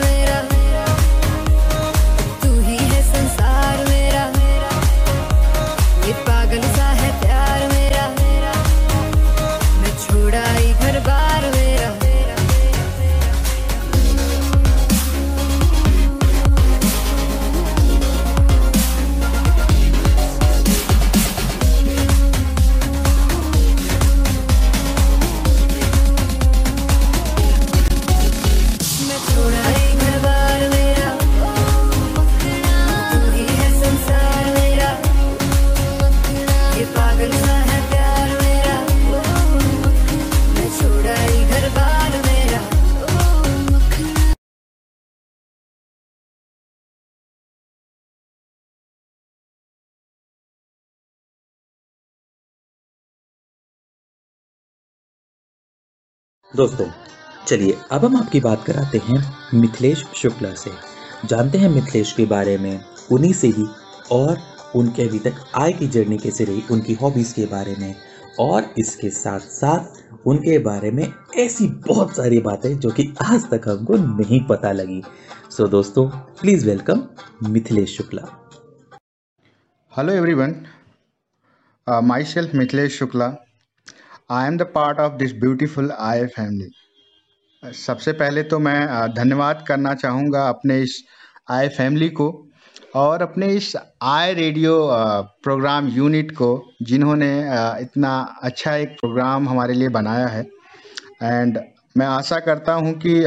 दोस्तों, 56.55 56.85
चलिए 57.47 57.77
अब 57.91 58.05
हम 58.05 58.15
आपकी 58.17 58.39
बात 58.39 58.63
कराते 58.65 58.97
हैं 58.97 59.19
मिथिलेश 59.53 60.03
शुक्ला 60.15 60.53
से। 60.53 60.71
जानते 61.25 61.57
हैं 61.57 61.69
मिथिलेश 61.69 62.11
के 62.13 62.25
बारे 62.25 62.57
में, 62.57 62.83
उन्हीं 63.11 63.33
से 63.33 63.47
ही, 63.47 63.67
और 64.11 64.37
उनके 64.75 65.03
अभी 65.03 65.19
तक 65.19 65.35
आय 65.55 65.71
की 65.71 65.87
जर्नी 65.87 66.17
कैसे 66.17 66.43
रही, 66.43 66.63
उनकी 66.71 66.93
हॉबीज़ 66.93 67.33
के 67.35 67.45
बारे 67.45 67.75
में, 67.79 67.95
और 68.39 68.73
इसके 68.77 69.09
साथ 69.09 69.39
साथ 69.39 70.27
उनके 70.27 70.57
बारे 70.59 70.91
में 70.91 71.13
ऐसी 71.35 71.67
बहुत 71.87 72.15
सारी 72.15 72.39
बातें 72.39 72.79
जो 72.79 72.89
कि 72.89 73.13
आज 73.23 73.49
तक 73.51 73.67
हमको 73.67 73.95
नहीं 74.19 74.41
पता 74.47 74.71
लगी। 74.71 75.01
सो 75.49 75.67
दोस्तों 75.67 76.07
please 76.41 76.65
welcome 76.65 77.03
Mithilesh 77.43 77.97
Shukla. 77.97 78.25
Hello 79.97 80.13
everyone 80.13 80.55
my 82.03 82.23
self 82.23 82.55
Mithilesh 82.55 82.99
Shukla. 83.03 83.31
I 84.31 84.45
am 84.47 84.57
the 84.57 84.61
part 84.75 84.99
of 84.99 85.13
this 85.13 85.31
I 86.01 86.17
family. 86.35 86.69
Uh, 87.63 87.73
सबसे 87.75 88.11
पहले 88.13 88.43
तो 88.43 88.59
मैं 88.59 89.13
धन्यवाद 89.13 89.63
करना 89.67 89.93
चाहूँगा 89.95 90.47
अपने 90.49 90.79
इस 90.81 91.03
आई 91.49 91.67
फैमिली 91.69 92.09
को 92.09 92.27
और 92.95 93.21
अपने 93.21 93.47
इस 93.47 93.75
आई 94.01 94.33
रेडियो 94.33 94.77
प्रोग्राम 95.43 95.87
यूनिट 95.87 96.31
को 96.31 96.49
जिन्होंने 96.81 97.31
इतना 97.81 98.13
अच्छा 98.43 98.75
एक 98.75 98.95
प्रोग्राम 98.99 99.49
हमारे 99.49 99.73
लिए 99.73 99.89
बनाया 99.89 100.27
है। 100.27 100.41
एंड 101.23 101.59
मैं 101.97 102.05
आशा 102.05 102.39
करता 102.39 102.73
हूँ 102.73 102.93
कि 103.05 103.23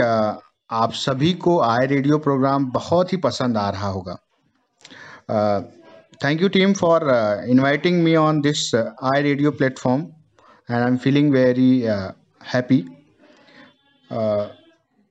आप 0.71 0.93
सभी 0.93 1.33
को 1.33 1.61
आई 1.61 1.87
रेडियो 1.87 2.19
प्रोग्राम 2.19 2.71
बहुत 2.71 3.13
ही 3.13 3.19
पसंद 3.19 3.57
आ 3.57 3.69
रहा 3.71 3.89
होगा। 3.89 4.17
Thank 6.25 6.43
you 6.43 6.49
team 6.49 6.73
for 6.73 7.01
for 7.61 7.93
me 7.93 8.15
on 8.17 8.41
this 8.41 8.75
iRadio 9.23 9.57
platform 9.63 10.05
and 10.69 10.85
I'm 10.85 10.99
feeling 10.99 11.33
very 11.33 11.89
uh, 11.89 12.13
happy. 12.41 12.87
Uh, 14.11 14.51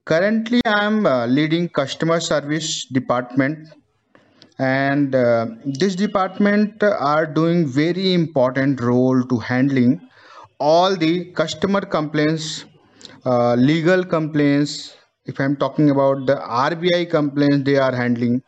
currently 0.05 0.61
I'm 0.65 1.05
uh, 1.05 1.25
leading 1.27 1.69
customer 1.69 2.19
service 2.19 2.85
department 2.85 3.69
and 4.59 5.15
uh, 5.15 5.47
this 5.65 5.95
department 5.95 6.83
are 6.83 7.25
doing 7.25 7.67
very 7.67 8.13
important 8.13 8.81
role 8.81 9.23
to 9.23 9.37
handling 9.39 10.01
all 10.59 10.95
the 10.95 11.31
customer 11.33 11.81
complaints 11.81 12.65
uh, 13.25 13.55
legal 13.55 14.03
complaints 14.03 14.95
if 15.25 15.39
i'm 15.39 15.55
talking 15.55 15.89
about 15.89 16.25
the 16.25 16.35
rbi 16.35 17.09
complaints 17.09 17.65
they 17.65 17.77
are 17.77 17.95
handling 17.95 18.41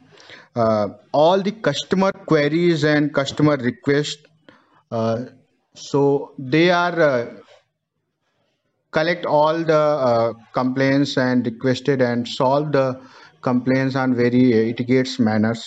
uh, 0.55 0.87
all 1.11 1.41
the 1.41 1.51
customer 1.51 2.11
queries 2.11 2.83
and 2.83 3.13
customer 3.13 3.55
requests 3.57 4.23
uh, 4.91 5.25
so 5.74 6.32
they 6.38 6.70
are 6.70 7.00
uh, 7.00 7.26
collect 8.92 9.24
all 9.24 9.58
the 9.62 9.82
uh, 10.10 10.32
complaints 10.52 11.16
and 11.16 11.46
requested 11.46 12.02
and 12.02 12.26
solve 12.26 12.72
the 12.72 13.00
complaints 13.40 13.94
on 13.96 14.14
very 14.14 14.46
etiquette 14.70 15.18
manners 15.28 15.62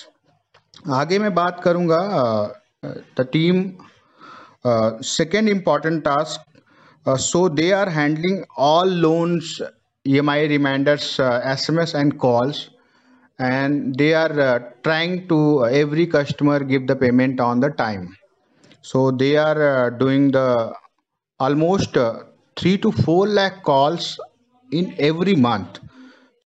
आगे 1.00 1.18
मैं 1.20 1.34
बात 1.34 1.62
करूंगा 1.64 2.00
the 3.18 3.28
team 3.34 3.62
second 5.10 5.50
important 5.50 6.04
task 6.04 7.10
so 7.26 7.48
they 7.60 7.70
are 7.72 7.90
handling 7.98 8.44
all 8.68 8.92
loans 9.02 9.58
E 10.06 10.18
M 10.18 10.30
I 10.30 10.48
reminders 10.48 11.20
S 11.20 11.68
M 11.70 11.80
S 11.82 11.96
and 11.96 12.14
calls 12.26 12.68
and 13.40 13.96
they 13.98 14.14
are 14.14 14.40
uh, 14.40 14.60
trying 14.84 15.28
to 15.28 15.66
every 15.66 16.06
customer 16.08 16.60
give 16.64 16.88
the 16.88 16.96
payment 16.96 17.40
on 17.40 17.60
the 17.60 17.70
time 17.70 18.16
so 18.91 19.11
they 19.11 19.37
are 19.37 19.61
uh, 19.71 19.91
doing 19.91 20.31
the 20.31 20.73
almost 21.39 21.97
uh, 21.97 22.23
3 22.57 22.79
to 22.79 22.93
4 22.93 23.29
lakh 23.29 23.63
calls 23.63 24.19
in 24.73 24.95
every 24.99 25.35
month. 25.35 25.81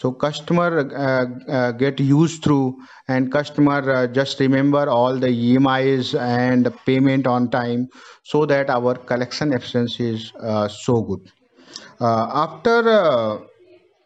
So 0.02 0.12
customer 0.12 0.70
uh, 1.08 1.72
get 1.74 2.00
used 2.00 2.44
through 2.44 2.78
and 3.08 3.32
customer 3.32 4.08
just 4.08 4.40
remember 4.40 4.90
all 4.90 5.16
the 5.16 5.28
emis 5.28 6.20
and 6.20 6.70
payment 6.88 7.28
on 7.28 7.52
time 7.52 7.88
so 8.24 8.46
that 8.48 8.72
our 8.72 8.96
collection 8.96 9.54
efficiency 9.54 10.10
is 10.16 10.34
so 10.84 11.02
good. 11.04 11.32
After 12.00 12.82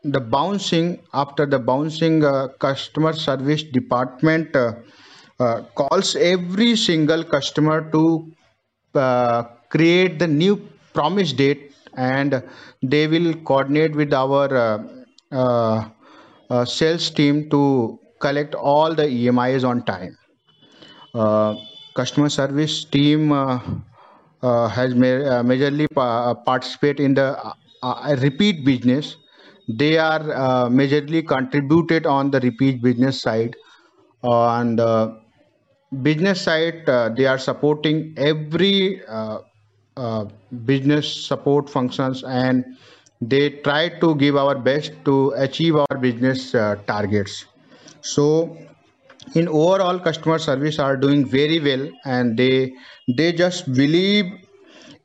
the 0.03 0.19
bouncing 0.19 0.99
after 1.13 1.45
the 1.45 1.57
bouncing 1.57 2.23
uh, 2.23 2.47
customer 2.59 3.13
service 3.13 3.63
department 3.63 4.55
uh, 4.55 4.73
uh, 5.39 5.61
calls 5.75 6.15
every 6.15 6.75
single 6.75 7.23
customer 7.23 7.89
to 7.91 8.31
uh, 8.95 9.43
create 9.69 10.19
the 10.19 10.27
new 10.27 10.55
promise 10.93 11.33
date 11.33 11.73
and 11.95 12.43
they 12.81 13.07
will 13.07 13.33
coordinate 13.43 13.95
with 13.95 14.13
our 14.13 14.47
uh, 14.55 14.77
uh, 15.31 15.89
uh, 16.49 16.65
sales 16.65 17.09
team 17.09 17.49
to 17.49 17.99
collect 18.19 18.55
all 18.55 18.93
the 18.93 19.03
emis 19.05 19.63
on 19.67 19.83
time. 19.85 20.17
Uh, 21.13 21.55
customer 21.95 22.29
service 22.29 22.83
team 22.85 23.31
uh, 23.31 23.59
uh, 24.41 24.67
has 24.67 24.93
ma- 24.95 25.23
uh, 25.35 25.43
majorly 25.43 25.87
pa- 25.93 26.33
participate 26.33 26.99
in 26.99 27.13
the 27.13 27.27
uh, 27.45 27.53
uh, 27.83 28.15
repeat 28.21 28.65
business. 28.65 29.17
They 29.67 29.97
are 29.97 30.21
uh, 30.31 30.69
majorly 30.69 31.25
contributed 31.27 32.05
on 32.05 32.31
the 32.31 32.39
repeat 32.41 32.81
business 32.81 33.21
side. 33.21 33.55
And 34.23 34.79
the 34.79 35.21
business 36.01 36.41
side 36.41 36.87
uh, 36.89 37.09
they 37.09 37.25
are 37.25 37.37
supporting 37.37 38.13
every 38.17 39.05
uh, 39.05 39.39
uh, 39.97 40.25
business 40.65 41.25
support 41.27 41.69
functions 41.69 42.23
and 42.23 42.65
they 43.21 43.49
try 43.49 43.89
to 43.89 44.15
give 44.15 44.35
our 44.35 44.55
best 44.55 44.91
to 45.05 45.33
achieve 45.37 45.75
our 45.75 45.97
business 45.97 46.51
targets. 46.85 47.45
So 48.01 48.57
in 49.33 49.47
overall 49.47 49.99
customer 49.99 50.37
service 50.37 50.79
are 50.79 50.97
doing 50.97 51.25
very 51.25 51.59
well 51.59 51.89
and 52.05 52.37
they 52.37 52.73
they 53.07 53.31
just 53.31 53.71
believe 53.73 54.25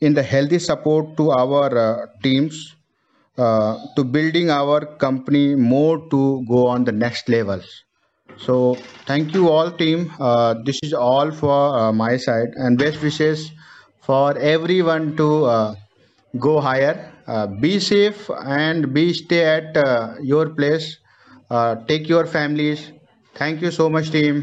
in 0.01 0.15
the 0.15 0.23
healthy 0.23 0.59
support 0.59 1.17
to 1.17 1.31
our 1.31 1.79
uh, 1.79 2.07
teams 2.23 2.77
uh, 3.39 3.79
to 3.97 4.05
building 4.05 4.51
our 4.51 4.85
company 4.97 5.55
more 5.55 5.99
to 6.11 6.45
go 6.49 6.67
on 6.67 6.85
the 6.85 6.93
next 6.93 7.29
levels 7.29 7.85
So 8.39 8.77
thank 9.07 9.35
you 9.35 9.49
all 9.49 9.71
team. 9.71 10.13
Uh, 10.19 10.55
this 10.65 10.79
is 10.83 10.93
all 10.93 11.31
for 11.31 11.79
uh, 11.79 11.93
my 11.93 12.17
side 12.17 12.49
and 12.57 12.79
best 12.79 13.03
wishes 13.03 13.51
for 14.01 14.37
everyone 14.39 15.17
to 15.17 15.45
uh, 15.45 15.75
go 16.39 16.61
higher. 16.61 17.13
Uh, 17.27 17.47
be 17.47 17.79
safe 17.79 18.29
and 18.45 18.93
be 18.93 19.13
stay 19.13 19.45
at 19.45 19.77
uh, 19.77 20.15
your 20.21 20.51
place. 20.51 20.99
Uh, 21.51 21.77
take 21.87 22.09
your 22.09 22.27
families. 22.27 22.93
Thank 23.35 23.61
you 23.63 23.71
so 23.71 23.89
much 23.89 24.11
team. 24.11 24.43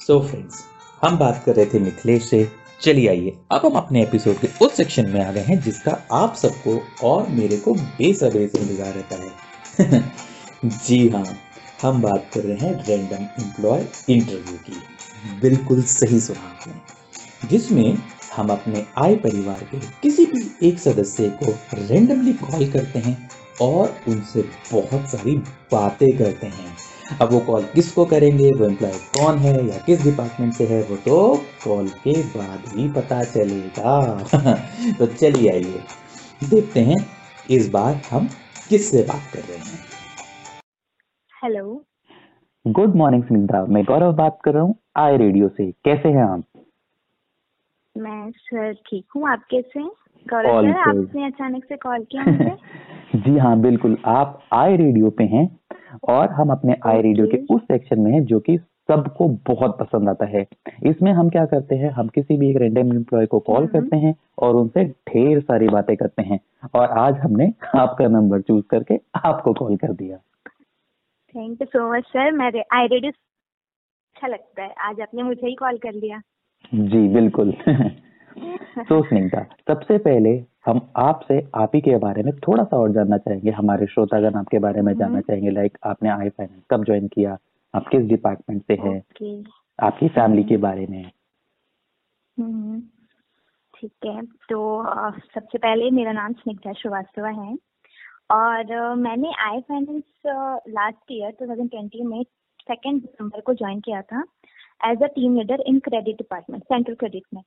So 0.00 0.18
friends 0.28 0.62
हम 1.02 1.16
बात 1.18 1.42
कर 1.46 1.54
रहे 1.54 1.66
थे 1.72 1.78
मिथिलेश 1.78 2.28
से 2.28 2.38
चलिए 2.82 3.08
आइए 3.08 3.32
अब 3.52 3.64
हम 3.64 3.74
अपने 3.80 4.02
एपिसोड 4.02 4.36
के 4.40 4.48
उस 4.64 4.76
सेक्शन 4.76 5.08
में 5.10 5.20
आ 5.24 5.30
गए 5.32 5.42
हैं 5.48 5.60
जिसका 5.62 5.92
आप 6.18 6.34
सबको 6.42 6.78
और 7.08 7.28
मेरे 7.38 7.56
को 7.64 7.74
बेसब्री 7.74 8.46
से 8.48 8.58
इंतज़ार 8.60 8.94
रहता 8.94 9.16
है 9.92 10.02
जी 10.86 11.08
हाँ 11.08 11.24
हम 11.82 12.02
बात 12.02 12.30
कर 12.34 12.40
रहे 12.40 12.56
हैं 12.56 12.84
रैंडम 12.84 13.44
एम्प्लॉय 13.44 13.86
इंटरव्यू 14.08 14.58
की। 14.58 14.72
बिल्कुल 15.40 15.82
सही 15.82 16.20
सुना 16.20 16.40
आपने 16.40 17.00
जिसमें 17.48 17.98
हम 18.36 18.48
अपने 18.48 18.86
आय 18.98 19.16
परिवार 19.16 19.68
के 19.70 19.78
किसी 20.02 20.26
भी 20.26 20.68
एक 20.68 20.78
सदस्य 20.78 21.28
को 21.28 21.54
रैंडमली 21.74 22.32
कॉल 22.32 22.70
करते 22.70 22.98
हैं 22.98 23.30
और 23.60 23.96
उनसे 24.08 24.42
बहुत 24.72 25.08
सारी 25.08 25.36
बातें 25.72 26.18
करते 26.18 26.46
हैं। 26.46 26.76
अब 27.20 27.32
वो 27.32 27.40
कॉल 27.40 27.62
किसको 27.62 28.04
करेंगे? 28.04 28.50
वो 28.50 28.64
एम्प्लॉय 28.64 28.92
कौन 28.92 29.38
है 29.38 29.68
या 29.68 29.78
किस 29.78 30.02
डिपार्टमेंट 30.02 30.54
से 30.54 30.66
है? 30.66 30.82
वो 30.82 30.96
तो 30.96 31.44
कॉल 31.64 31.88
के 31.88 32.22
बाद 32.22 32.62
ही 32.76 32.88
पता 32.88 33.24
चलेगा। 33.24 34.24
तो 34.98 35.06
चलिए 35.06 35.52
आइए, 35.52 35.80
देखते 36.44 36.80
हैं 36.80 37.06
इस 37.50 37.68
बार 37.68 38.02
हम 38.10 38.30
किससे 38.68 39.02
बात 39.02 39.22
कर 39.32 39.40
रहे 39.40 39.58
हैं। 39.58 39.89
हेलो 41.44 41.84
गुड 42.66 42.94
मॉर्निंग 42.94 43.24
स्मिता 43.24 43.66
मैं 43.66 43.84
गौरव 43.84 44.12
बात 44.12 44.38
कर 44.44 44.54
रहा 44.54 44.62
हूँ 44.62 44.74
आई 44.96 45.16
रेडियो 45.16 45.48
से। 45.48 45.72
कैसे 45.84 46.08
हैं 46.08 46.24
आप? 46.24 46.42
मैं 47.98 48.30
सर 48.30 48.72
ठीक 48.72 49.04
हूँ। 49.16 49.28
आप 49.28 49.42
कैसे 49.50 49.80
हैं? 49.80 49.90
गौरव 50.30 50.72
सर 50.72 50.78
आपने 50.78 51.26
अचानक 51.26 51.64
से 51.64 51.76
कॉल 51.76 52.04
किया 52.04 52.24
मुझे? 52.24 52.56
जी 53.16 53.38
हाँ 53.38 53.60
बिल्कुल। 53.60 53.96
आप 54.06 54.42
आई 54.52 54.76
रेडियो 54.76 55.10
पे 55.10 55.24
हैं 55.24 55.58
और 56.08 56.28
हम 56.28 56.50
अपने 56.50 56.76
आई 56.86 57.00
रेडियो 57.00 57.26
के 57.26 57.54
उस 57.54 57.62
सेक्शन 57.62 58.00
में 58.00 58.12
हैं 58.12 58.24
जो 58.24 58.40
कि 58.40 58.58
सबको 58.58 59.28
बहुत 59.28 59.78
पसंद 59.78 60.08
आता 60.08 60.26
है। 60.26 60.46
इसमें 60.86 61.12
हम 61.12 61.28
क्या 61.28 61.46
करते 61.46 61.74
हैं 61.74 61.90
हम 61.90 62.08
किसी 62.08 62.36
भी 62.36 62.50
एक 62.50 62.56
रेंडम 62.56 62.96
एम्प्लॉय 62.96 63.26
को 63.26 63.38
कॉल 63.38 63.56
हम्म। 63.56 63.66
करते 63.66 63.96
हैं 63.96 64.14
और 64.38 64.54
उनसे 64.54 64.84
ढेर 64.84 65.40
सारी 65.40 65.68
बातें 65.68 65.96
करते 65.96 66.22
हैं 66.22 66.40
और 66.74 66.88
आज 66.88 67.14
हमने 67.14 67.52
आपका 67.78 68.08
नंबर 68.08 68.40
चूज़ 68.40 68.64
करके 68.70 69.00
आपको 69.24 69.52
कॉल 69.52 69.76
कर 69.76 69.92
दिया। 69.92 70.18
Thank 71.30 71.60
you 71.60 71.66
so 71.66 71.92
much 71.92 72.04
sir 72.04 72.32
मेरे 72.32 72.64
आई 72.72 72.86
रेडियो 72.86 73.12
अच्छा 74.14 74.26
लगता 74.26 74.62
है। 74.62 74.72
आज 74.72 75.00
आपने 75.00 75.22
मुझे 75.22 75.46
ही 75.46 75.54
कॉल 75.54 75.78
कर 75.78 75.92
लिया। 75.92 76.22
जी 76.74 77.08
बिल्कुल। 77.08 77.52
तो 78.88 79.04
स्निग्धा 79.04 79.42
सबसे 79.42 79.98
पहले 79.98 80.44
हम 80.66 80.92
आपसे 80.96 81.48
आप 81.54 81.70
ही 81.74 81.80
के 81.80 81.96
बारे 81.96 82.22
में 82.22 82.36
थोड़ा 82.36 82.64
सा 82.64 82.76
और 82.76 82.92
जानना 82.92 83.18
चाहेंगे। 83.18 83.50
हमारे 83.50 83.86
श्रोतागण 83.86 84.34
आपके 84.34 84.58
बारे 84.58 84.80
में 84.80 84.94
जानना 84.94 85.20
चाहेंगे 85.20 85.50
लाइक 85.50 85.78
आपने 85.86 86.08
आई 86.08 86.28
फाइनेंस 86.28 86.62
कब 86.70 86.84
ज्वाइन 86.84 87.08
किया 87.08 87.38
आप 87.74 87.88
किस 87.88 88.00
डिपार्टमेंट 88.00 88.62
से 88.62 88.74
हैं 88.74 89.00
आपकी 89.82 90.08
फैमिली 90.08 90.44
के 90.44 90.56
बारे 90.56 90.86
में। 90.86 91.10
हम्म, 92.38 92.80
ठीक 93.74 93.92
है। 94.06 94.22
तो 94.22 94.84
सबसे 95.34 95.58
पहले 95.58 95.90
मेरा 95.90 96.12
नाम 96.12 96.32
स्निग्धा 96.32 96.72
श्रीवास्तव 96.72 97.26
है। 97.26 97.69
और 98.30 98.94
मैंने 98.96 99.32
आई 99.38 99.60
फाइनेंस 99.60 100.02
लास्ट 100.68 101.12
ईयर 101.12 101.32
2020 101.42 102.04
में 102.04 102.22
सेकेंड 102.60 103.00
दिसंबर 103.00 103.40
को 103.40 103.54
ज्वाइन 103.54 103.80
किया 103.80 104.02
था 104.02 104.24
as 104.90 105.02
a 105.02 105.06
team 105.06 105.36
leader 105.36 105.60
in 105.60 105.78
credit 105.78 106.16
department 106.16 106.62
central 106.62 106.94
credit 106.94 107.22
में। 107.34 107.42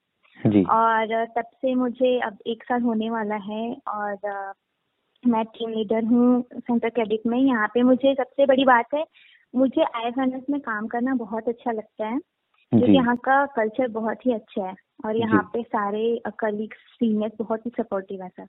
जी। 0.52 0.63
और 0.63 1.26
तब 1.26 1.46
से 1.62 1.76
मुझे 1.76 2.19
अब 2.19 2.38
एक 2.48 2.63
साल 2.63 2.82
होने 2.82 3.10
वाला 3.10 3.36
है 3.36 3.76
और 3.88 4.54
मैं 5.24 5.46
टीम 5.46 5.69
लीडर 5.69 6.04
हूँ 6.04 6.41
सेंट्रल 6.54 6.89
क्रेडिट 6.89 7.26
में। 7.28 7.38
यहाँ 7.39 7.67
पे 7.67 7.82
मुझे 7.82 8.13
सबसे 8.13 8.46
बड़ी 8.46 8.65
बात 8.65 8.93
है 8.93 9.06
मुझे 9.56 9.84
आई 9.84 10.12
फाइनेंस 10.12 10.43
में 10.50 10.60
काम 10.62 10.88
करना 10.88 11.15
बहुत 11.15 11.48
अच्छा 11.48 11.72
लगता 11.72 12.08
है 12.08 12.19
क्योंकि 12.72 12.91
यहाँ 12.91 13.15
का 13.17 13.46
कल्चर 13.46 13.88
बहुत 13.88 14.26
ही 14.26 14.34
अच्छा 14.34 14.67
है 14.67 14.76
और 15.06 15.17
यहाँ 15.17 15.41
पे 15.54 15.63
सारे 15.63 16.22
कलीग्स 16.39 16.78
सीनियर्स 16.78 17.34
बहुत 17.39 17.65
ही 17.65 17.72
सपोर्टिव 17.80 18.24
है 18.24 18.30
सर 18.30 18.48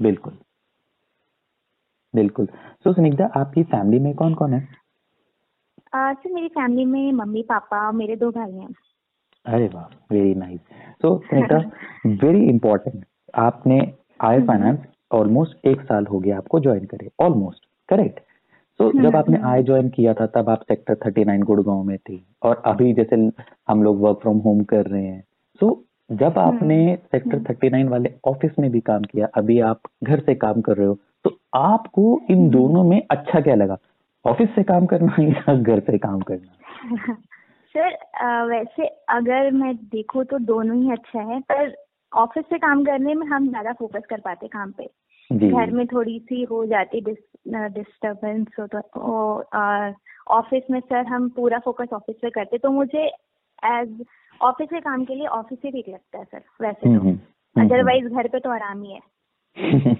बिल्कुल। 0.00 0.38
बिल्कुल। 2.14 2.46
सो 2.84 2.92
स्निग्धा 2.92 3.30
आपकी 3.36 3.62
फैमिली 3.62 3.98
में 3.98 4.14
कौन 4.14 4.34
कौन 4.34 4.52
है 4.52 4.60
सर 5.94 6.32
मेरी 6.32 6.48
फैमिली 6.48 6.84
में 6.84 7.12
मम्मी 7.12 7.42
पापा 7.42 7.86
और 7.86 7.92
मेरे 7.92 8.16
दो 8.16 8.30
भाई 8.30 8.52
हैं। 8.52 8.68
अरे 9.46 9.68
वाह 9.74 9.84
very 10.12 10.34
nice 10.34 10.60
so 11.02 11.16
Snigdha 11.18 11.58
very 12.06 12.44
important 12.48 13.04
आपने 13.34 13.78
आई 14.20 14.36
हम्म। 14.36 14.46
फाइनेंस 14.46 14.78
ऑलमोस्ट 15.12 15.66
एक 15.66 15.80
साल 15.80 16.06
हो 16.06 16.18
गया 16.18 16.36
आपको 16.36 16.60
ज्वाइन 16.60 16.84
करे 16.84 17.10
ऑलमोस्ट 17.20 17.64
करेक्ट 17.88 18.20
सो 18.80 18.88
हम्म, 18.88 19.02
जब 19.02 19.16
आपने 19.16 19.36
हम्म। 19.36 19.48
आई 19.48 19.62
ज्वाइन 19.62 19.88
किया 19.88 20.14
था 20.14 20.26
तब 20.26 20.48
आप 20.50 20.62
सेक्टर 20.62 20.94
39 20.94 21.42
गुड़गांव 21.42 21.82
में 21.82 21.98
थी 21.98 22.26
और 22.42 22.62
अभी 22.66 22.92
जैसे 22.92 23.16
हम 23.68 23.82
लोग 23.82 24.00
वर्क 24.00 24.18
फ्रॉम 24.22 24.38
होम 24.38 24.62
कर 24.64 24.86
रहे 24.86 25.04
हैं। 25.04 25.24
सो 25.60 25.84
जब 26.12 26.38
आपने 26.38 26.98
सेक्टर 27.12 27.38
39 27.52 27.88
वाले 27.88 28.14
ऑफ़िस 28.24 28.58
में 28.58 28.70
भी 28.70 28.80
काम 28.80 29.02
किया 29.02 29.26
अभी 29.34 29.60
आप 29.60 29.80
घर 30.04 30.20
से 30.20 30.34
काम 30.34 30.60
कर 30.60 30.76
रहे 30.76 30.86
हो 30.86 30.98
आपको 31.54 32.20
इन 32.30 32.50
दोनों 32.50 32.84
में 32.84 33.02
अच्छा 33.10 33.40
क्या 33.40 33.54
लगा? 33.54 33.78
ऑफ़िस 34.26 34.48
से 34.54 34.62
काम 34.62 34.86
करना 34.86 35.22
या 35.22 35.54
घर 35.54 35.80
से 35.80 35.98
काम 35.98 36.20
करना? 36.20 37.14
सर 37.74 37.96
वैसे 38.44 38.86
अगर 39.08 39.50
मैं 39.50 39.76
देखूँ 39.76 40.24
तो 40.24 40.38
दोनों 40.38 40.82
ही 40.82 40.90
अच्छा 40.90 41.20
है 41.20 41.40
पर 41.40 41.74
ऑफ़िस 42.12 42.44
से 42.44 42.58
काम 42.58 42.84
करने 42.84 43.14
में 43.14 43.26
हम 43.26 43.48
ज़्यादा 43.48 43.72
फोकस 43.72 44.02
कर 44.10 44.20
पाते 44.20 44.48
काम 44.48 44.70
पे। 44.70 44.84
घर 45.34 45.70
में 45.70 45.86
थोड़ी 45.86 46.18
सी 46.18 46.42
हो 46.42 46.66
जाती 46.66 47.00
डिस्टरबेंस 47.00 48.46
हो 48.60 48.66
तो 48.66 48.78
ऑफ़िस 50.28 50.62
में 50.70 50.80
सर 50.80 51.06
हम 51.06 51.28
पूरा 51.28 51.58
फोकस 51.58 51.88
ऑफ़िस 51.92 52.16
पे 52.22 52.30
करते 52.30 52.58
तो 52.58 52.70
मुझे 52.70 53.06
एज 53.64 54.04
ऑफ़िस 54.42 54.68
के 54.68 54.80
काम 54.80 55.04
के 55.04 55.14
लिए 55.14 55.26
ऑफ़िस 55.26 55.58
ही 55.64 55.70
ठीक 55.70 55.88
लगता 55.88 56.18
है 56.18 56.24
सर 56.24 56.42
वैसे 56.60 56.88
हम्म, 56.88 56.98
तो 56.98 57.04
हम्म, 57.04 57.18
हम्म, 57.56 57.66
अदरवाइज़ 57.66 58.08
घर 58.08 58.28
पे 58.28 58.38
तो 58.38 58.50
आराम 58.50 58.82
ही 58.82 58.92
है। 58.92 59.00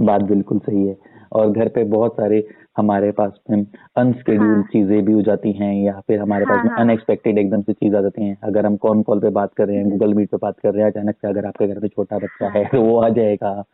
बात 0.00 0.22
बिल्कुल 0.22 0.58
सही 0.58 0.86
है। 0.86 0.96
और 1.32 1.50
घर 1.50 1.68
पे 1.68 1.84
बहुत 1.84 2.12
सारे 2.12 2.48
हमारे 2.76 3.10
पास 3.10 3.32
अनस्केड्यूल्ड 3.50 4.54
हाँ। 4.54 4.62
चीज़ें 4.62 5.04
भी 5.04 5.12
हो 5.12 5.22
जाती 5.22 5.52
हैं 5.52 5.82
या 5.84 5.92
फिर 5.92 6.20
हमारे 6.20 6.44
हाँ, 6.44 6.56
पास 6.56 6.64
में 6.64 6.70
हाँ। 6.72 6.80
अनएक्सपेक्टेड 6.80 7.38
एकदम 7.38 7.62
से 7.62 7.72
चीज़ 7.72 7.96
आ 7.96 8.00
जाती 8.00 8.24
हैं। 8.24 8.38
अगर 8.42 8.66
हम 8.66 8.76
कॉन 8.76 9.02
कॉल 9.02 9.20
पे 9.20 9.28
बात 9.28 9.54
कर 9.54 9.66
रहे 9.66 9.76
हैं 9.76 9.90
गूगल 9.90 10.14
मीट 10.14 10.30
पे 10.30 10.36
बात 10.36 10.58
कर 10.62 10.72
रहे 10.72 10.84
हैं 10.84 10.90
अचानक 10.90 11.14
से 11.14 11.28
अगर 11.28 11.46
आपके 11.46 11.68
घर 11.68 11.78
पे 11.78 11.88
छोटा 11.88 12.18
बच्चा 12.18 12.48
है 12.48 12.64
तो 12.64 12.82
वो 12.82 12.98
आ 12.98 13.08
जाएगा। 13.08 13.64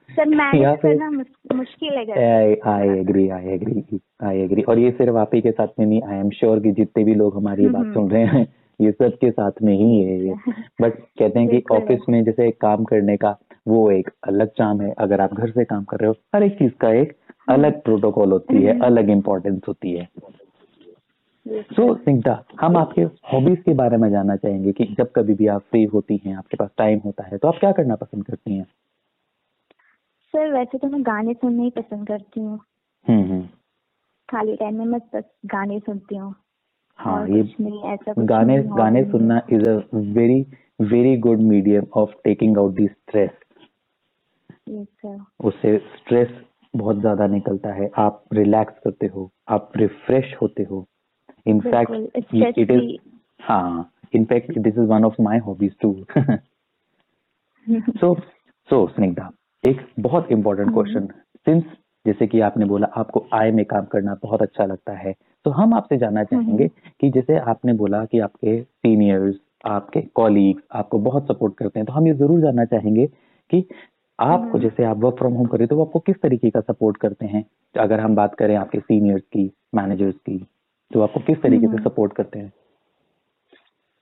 या 0.55 0.75
फिर- 0.75 1.55
मुश्किल 1.55 1.93
है 1.93 2.59
I 2.67 2.89
agree 2.89 3.29
I 3.29 3.45
agree 3.45 4.01
I 4.23 4.39
agree 4.39 4.63
और 4.63 4.79
ये 4.79 4.91
सिर्फ़ 4.91 5.17
आप 5.17 5.31
ही 5.35 5.41
के 5.41 5.51
साथ 5.51 5.69
में 5.79 5.87
नहीं 5.87 6.03
आई 6.03 6.19
एम 6.19 6.31
श्योर 6.31 6.61
कि 6.61 6.73
जितने 6.73 7.05
भी 7.05 7.15
लोग 7.15 7.37
हमारी 7.37 7.67
बात 7.69 7.83
हम्म। 7.83 7.95
सुन 7.95 8.11
रहे 8.11 8.25
हैं 8.25 8.47
ये 8.81 8.93
सब 8.93 9.11
के 9.21 9.31
साथ 9.31 9.53
में 9.63 9.75
ही 9.75 10.03
है 10.03 10.21
ये। 10.21 10.35
बट 10.83 10.93
कहते 11.19 11.41
हैं 11.41 11.49
कि 11.49 11.63
ऑफ़िस 11.73 12.01
में 12.09 12.25
जैसे 12.25 12.51
काम 12.51 12.85
करने 12.85 13.17
का 13.17 13.39
वो 13.67 13.91
एक 13.91 14.11
अलग 14.29 14.49
चाम 14.59 14.81
है। 14.81 14.93
अगर 14.99 15.21
आप 15.21 15.35
घर 15.35 15.51
से 15.51 15.65
काम 15.65 15.85
कर 15.85 16.01
रहे 16.01 16.09
हो 16.09 16.15
हर 16.35 16.43
एक 16.43 16.59
चीज़ 16.59 16.73
का 16.81 16.91
एक 17.01 17.17
अलग 17.49 17.83
प्रोटोकॉल 17.83 18.33
होती 18.33 18.63
है 18.63 18.73
हम्म। 18.73 18.85
अलग 18.85 19.11
इम्पोर्टेंस 19.11 19.61
होती 19.69 19.93
है। 19.93 20.09
सो 21.47 21.95
स्निग्धा 21.95 22.43
हम 22.61 22.77
आपके 22.77 23.03
हॉबीज 23.33 23.59
के 23.59 23.73
बारे 23.75 23.97
में 23.97 24.09
जानना 24.11 24.37
चाहेंगे 24.37 24.73
कि 24.73 24.85
जब 24.99 25.11
कभी 25.17 25.35
भी 25.35 25.47
आप 25.47 25.63
फ्री 25.71 25.85
होती 25.85 26.21
हैं 26.27 26.35
आपके 26.37 26.57
पास 26.57 26.69
टाइम 26.79 27.01
होता 27.05 27.25
है 27.25 27.39
तो 27.39 27.49
आप 27.49 27.59
क्या 27.61 27.73
करना 27.73 27.95
पसंद 27.95 28.25
करती 28.25 28.57
हैं? 28.57 28.65
सर 30.35 30.53
वैसे 30.53 30.79
तो 30.79 30.89
मैं 30.89 31.03
गाने 31.03 31.35
सुनना 31.35 31.63
ही 31.63 31.71
पसंद 31.71 32.07
करती 32.09 32.41
हूँ। 32.41 32.59
हम्म 33.07 33.23
हम्म। 33.23 33.43
खाली 34.29 34.57
टाइम 34.57 34.79
में 34.79 34.85
मैं 34.85 35.01
बस 35.15 35.25
गाने 35.47 35.79
सुनती 35.79 36.17
हूँ। 36.17 36.35
हाँ 36.99 37.27
ये 37.29 37.43
गाने 38.19 38.59
गाने 38.63 39.05
सुनना 39.05 39.41
is 39.53 39.69
a 39.69 39.77
very 39.95 40.41
very 40.83 41.17
good 41.17 41.41
medium 41.41 41.87
of 41.97 42.11
taking 42.25 42.59
out 42.59 42.75
the 42.75 42.87
stress. 42.87 43.31
उससे 44.67 45.77
स्ट्रेस 45.97 46.29
बहुत 46.75 47.01
ज़्यादा 47.01 47.27
निकलता 47.27 47.73
है। 47.73 47.91
आप 47.99 48.23
रिलैक्स 48.33 48.79
करते 48.85 49.07
हो 49.07 49.31
आप 49.49 49.73
रिफ्रेश 49.77 50.35
होते 50.43 50.63
हो। 50.63 50.87
इनफैक्ट 51.47 52.35
इट 52.35 52.71
इज़ 52.71 52.97
हाँ 53.41 53.91
in fact 54.15 54.59
this 54.59 54.75
is 54.75 54.89
one 54.89 55.05
of 55.05 55.21
my 55.23 55.39
hobbies 55.39 55.75
too 55.83 55.93
so 57.67 58.15
so 58.69 58.87
Snigdha 58.89 59.31
एक 59.65 59.81
बहुत 60.01 60.31
इंपॉर्टेंट। 60.33 60.73
क्वेश्चन 60.73 61.07
सिंस 61.47 61.65
जैसे 62.05 62.27
कि 62.27 62.41
आपने 62.41 62.65
बोला 62.65 62.87
आपको 62.97 63.25
आय 63.35 63.51
में 63.51 63.65
काम 63.65 63.85
करना 63.85 64.15
बहुत 64.23 64.43
अच्छा 64.43 64.65
लगता 64.67 64.93
है 64.93 65.15
तो 65.45 65.51
हम 65.51 65.75
आपसे 65.75 65.97
जानना 65.99 66.25
चाहेंगे 66.25 66.69
कि 67.01 67.11
जैसे 67.11 67.39
आपने 67.51 67.73
बोला 67.73 68.05
कि 68.05 68.19
आपके 68.19 68.61
सीनियर्स 68.63 69.35
आपके 69.67 70.01
कॉलीग्स 70.15 70.63
आपको 70.73 70.99
बहुत 70.99 71.27
सपोर्ट 71.27 71.55
करते 71.57 71.79
हैं 71.79 71.87
तो 71.87 71.93
हम 71.93 72.07
ये 72.07 72.15
ज़रूर 72.15 72.41
जानना 72.41 72.65
चाहेंगे 72.65 73.07
कि 73.51 73.65
आपको 74.19 74.59
जैसे 74.59 74.85
आप 74.85 74.97
वर्क 74.97 75.17
फ्रॉम 75.19 75.35
होम 75.35 75.47
करें 75.47 75.67
तो 75.69 75.77
वो 75.77 75.85
आपको 75.85 75.99
किस 75.99 76.17
तरीके 76.23 76.51
का 76.51 76.61
सपोर्ट 76.63 76.97
करते 76.97 77.27
हैं? 77.27 77.45
अगर 77.75 78.01
हम 78.01 78.15
बात 78.15 78.35
करें 78.35 78.57
आपके 78.57 78.79
सीनियर्स 78.81 79.23
की 79.23 79.51
मैनेजर्स 79.75 80.15
की 80.17 80.39
तो 80.91 81.01
आपको 81.01 81.21
किस 81.21 81.43
तरीके 81.43 81.67
से 81.67 81.73
हम्म। 81.73 81.89
सपोर्ट 81.89 82.13
करते 82.13 82.39
हैं? 82.39 82.53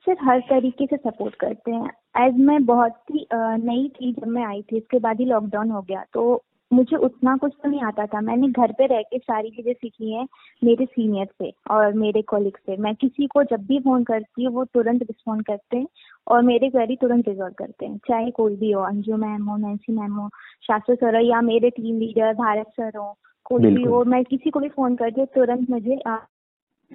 सर 0.06 0.16
हर 0.22 0.40
तरीके 0.40 0.86
से 0.86 0.96
सपोर्ट 0.96 1.34
करते 1.34 1.70
हैं। 1.70 1.90
एज 2.18 2.38
मैं 2.38 2.64
बहुत 2.64 2.96
ही 3.10 3.26
नई 3.32 3.88
थी 3.96 4.12
जब 4.12 4.26
मैं 4.26 4.44
आई 4.44 4.62
थी 4.62 4.76
इसके 4.76 4.98
बाद 4.98 5.20
ही 5.20 5.24
लॉकडाउन 5.24 5.70
हो 5.70 5.82
गया 5.82 6.04
तो 6.12 6.42
मुझे 6.72 6.96
उतना 6.96 7.36
कुछ 7.36 7.52
तो 7.62 7.68
नहीं 7.68 7.80
आता 7.80 8.06
था। 8.06 8.20
मैंने 8.20 8.48
घर 8.48 8.72
पे 8.72 8.86
रह 8.86 9.02
के 9.02 9.18
सारी 9.18 9.50
चीज़ें 9.50 9.72
सीखी 9.72 10.12
हैं 10.12 10.28
मेरे 10.64 10.84
सीनियर 10.84 11.26
से 11.42 11.52
और 11.70 11.92
मेरे 11.92 12.22
कॉलिग 12.22 12.56
से। 12.56 12.76
मैं 12.76 12.94
किसी 12.94 13.26
को 13.26 13.42
जब 13.42 13.66
भी 13.66 13.78
फ़ोन 13.78 14.04
करती 14.04 14.44
हूँ 14.44 14.54
वो 14.54 14.64
तुरंत 14.64 15.02
रिस्पॉन्ड 15.02 15.46
करते 15.46 15.76
हैं 15.76 15.86
और 16.28 16.42
मेरे 16.42 16.70
क्वेरी 16.70 16.96
तुरंत 16.96 17.28
रिजॉल्व 17.28 17.54
करते 17.58 17.86
हैं। 17.86 17.98
चाहे 18.08 18.30
कोई 18.30 18.56
भी 18.56 18.70
हो 18.70 18.80
अंजू 18.80 19.16
मैम 19.16 19.42
हो 19.42 19.56
नैन्सी 19.56 19.92
मैम 19.92 20.12
हो 20.12 20.28
शास्त्र 20.62 20.94
सर 20.94 21.16
हो 21.16 21.22
या 21.22 21.40
मेरे 21.40 21.70
टीम 21.70 21.98
लीडर 21.98 22.34
भारत 22.34 22.66
सर 22.66 22.98
हो 22.98 23.16
कोई 23.44 23.62
भी 23.62 23.82
हो 23.82 24.04
मैं 24.04 24.24
किसी 24.24 24.50
को 24.50 24.60
भी 24.60 24.68
फ़ोन 24.68 24.96
करती 24.96 25.20
हूँ 25.20 25.28
तुरंत 25.34 25.70
मुझे 25.70 25.94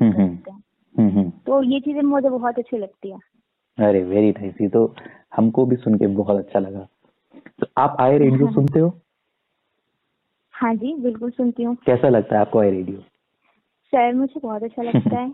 हम्म 0.01 0.11
हम्म। 0.11 0.37
हम्म 0.95 1.29
तो 1.29 1.63
ये 1.63 1.79
चीज़ें 1.79 2.01
मुझे 2.01 2.29
बहुत 2.29 2.59
अच्छी 2.59 2.77
लगती 2.77 3.11
है। 3.11 3.19
अरे 3.89 4.03
वेरी 4.03 4.31
नाइस 4.31 4.55
ये 4.61 4.67
तो 4.67 4.95
हमको 5.35 5.65
भी 5.65 5.75
सुन 5.75 5.95
के 5.95 6.07
बहुत 6.07 6.37
अच्छा 6.37 6.59
लगा। 6.59 6.87
तो 7.59 7.67
आप 7.77 7.97
आई 7.99 8.17
रेडियो 8.17 8.47
सुनते 8.53 8.79
हो? 8.79 9.01
हाँ 10.55 10.73
जी 10.75 10.93
बिल्कुल 10.93 11.29
सुनती 11.31 11.63
हूँ। 11.63 11.75
कैसा 11.75 12.09
लगता 12.09 12.35
है 12.35 12.41
आपको 12.41 12.59
आई 12.59 12.71
रेडियो? 12.71 12.99
सर 13.93 14.13
मुझे 14.13 14.39
बहुत 14.39 14.63
अच्छा 14.63 14.81
लगता 14.81 15.19
है। 15.19 15.33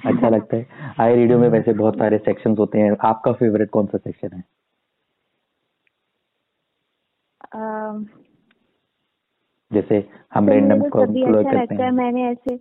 अच्छा 0.06 0.28
लगता 0.28 0.56
है। 0.56 0.94
आई 1.00 1.14
रेडियो 1.16 1.38
में 1.38 1.48
वैसे 1.48 1.72
बहुत 1.72 1.94
सारे 1.98 2.18
सेक्शंस 2.18 2.58
होते 2.58 2.78
हैं। 2.78 2.96
आपका 3.04 3.32
फेवरेट 3.32 3.70
कौन 3.70 3.86
सा 3.86 3.98
सेक्शन 3.98 4.36
है? 4.36 4.44
अम, 7.54 8.04
जैसे 9.72 10.08
हम 10.34 10.48
रैंडम 10.48 10.82
तो 10.82 10.88
कॉल 10.90 11.34
अच्छा 11.34 11.50
करते 11.50 11.74
है 11.74 11.82
हैं। 11.82 11.90
मैंने 11.90 12.28
ऐसे 12.30 12.58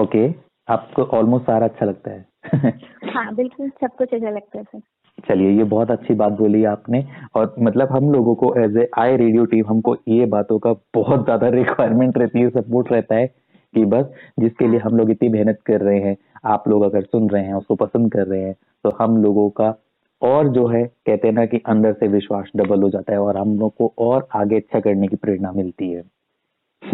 ओके 0.00 0.28
आपको 0.68 1.02
ऑलमोस्ट 1.16 1.46
सारा 1.46 1.66
अच्छा 1.66 1.86
लगता 1.86 2.10
है। 2.10 2.28
हाँ 3.14 3.34
बिल्कुल 3.34 3.70
सब 3.70 3.96
कुछ 3.96 4.14
अच्छा 4.14 4.30
लगता 4.30 4.58
है 4.58 4.64
सर। 4.64 4.80
चलिए, 5.18 5.50
ये 5.50 5.64
बहुत 5.64 5.90
अच्छी 5.90 6.14
बात 6.14 6.32
बोली 6.32 6.64
आपने। 6.66 7.04
और 7.36 7.54
मतलब 7.60 7.88
हम 7.92 8.10
लोगों 8.12 8.34
को 8.34 8.54
as 8.60 8.76
a 8.76 8.88
I 8.98 9.16
radio 9.16 9.44
team 9.46 9.64
हमको 9.68 9.96
ये 10.08 10.26
बातों 10.28 10.58
का 10.58 10.72
बहुत 10.94 11.24
ज़्यादा 11.24 11.48
रिक्वायरमेंट 11.50 12.18
रहती 12.18 12.40
है 12.40 12.50
सपोर्ट 12.50 12.92
रहता 12.92 13.14
है 13.14 13.26
कि 13.74 13.84
बस 13.86 14.04
जिसके 14.40 14.68
लिए 14.68 14.80
हम 14.80 14.96
लोग 14.96 15.10
इतनी 15.10 15.28
मेहनत 15.28 15.58
कर 15.66 15.80
रहे 15.80 15.98
हैं, 16.00 16.16
आप 16.46 16.68
लोग 16.68 16.82
अगर 16.82 17.02
सुन 17.02 17.28
रहे 17.30 17.44
हैं, 17.44 17.54
उसको 17.54 17.74
पसंद 17.76 18.12
कर 18.12 18.26
रहे 18.26 18.42
हैं 18.42 18.54
तो 18.84 18.96
हम 19.00 19.22
लोगों 19.22 19.48
का 19.50 19.74
और 20.22 20.48
जो 20.48 20.66
है, 20.66 20.84
कहते 20.84 21.28
हैं 21.28 21.34
ना 21.34 21.44
कि 21.46 21.60
अंदर 21.66 21.92
से 21.92 22.08
विश्वास 22.08 22.50
डबल 22.56 22.82
हो 22.82 22.90
जाता 22.90 23.12
है 23.12 23.18
और 23.20 23.36
हम 23.36 23.58
लोग 23.58 23.74
को 23.76 23.92
और 23.98 24.26
आगे 24.34 24.56
अच्छा 24.56 24.80
करने 24.80 25.08
की 25.08 25.16
प्रेरणा 25.16 25.52
मिलती 25.52 25.90
है। 25.90 26.02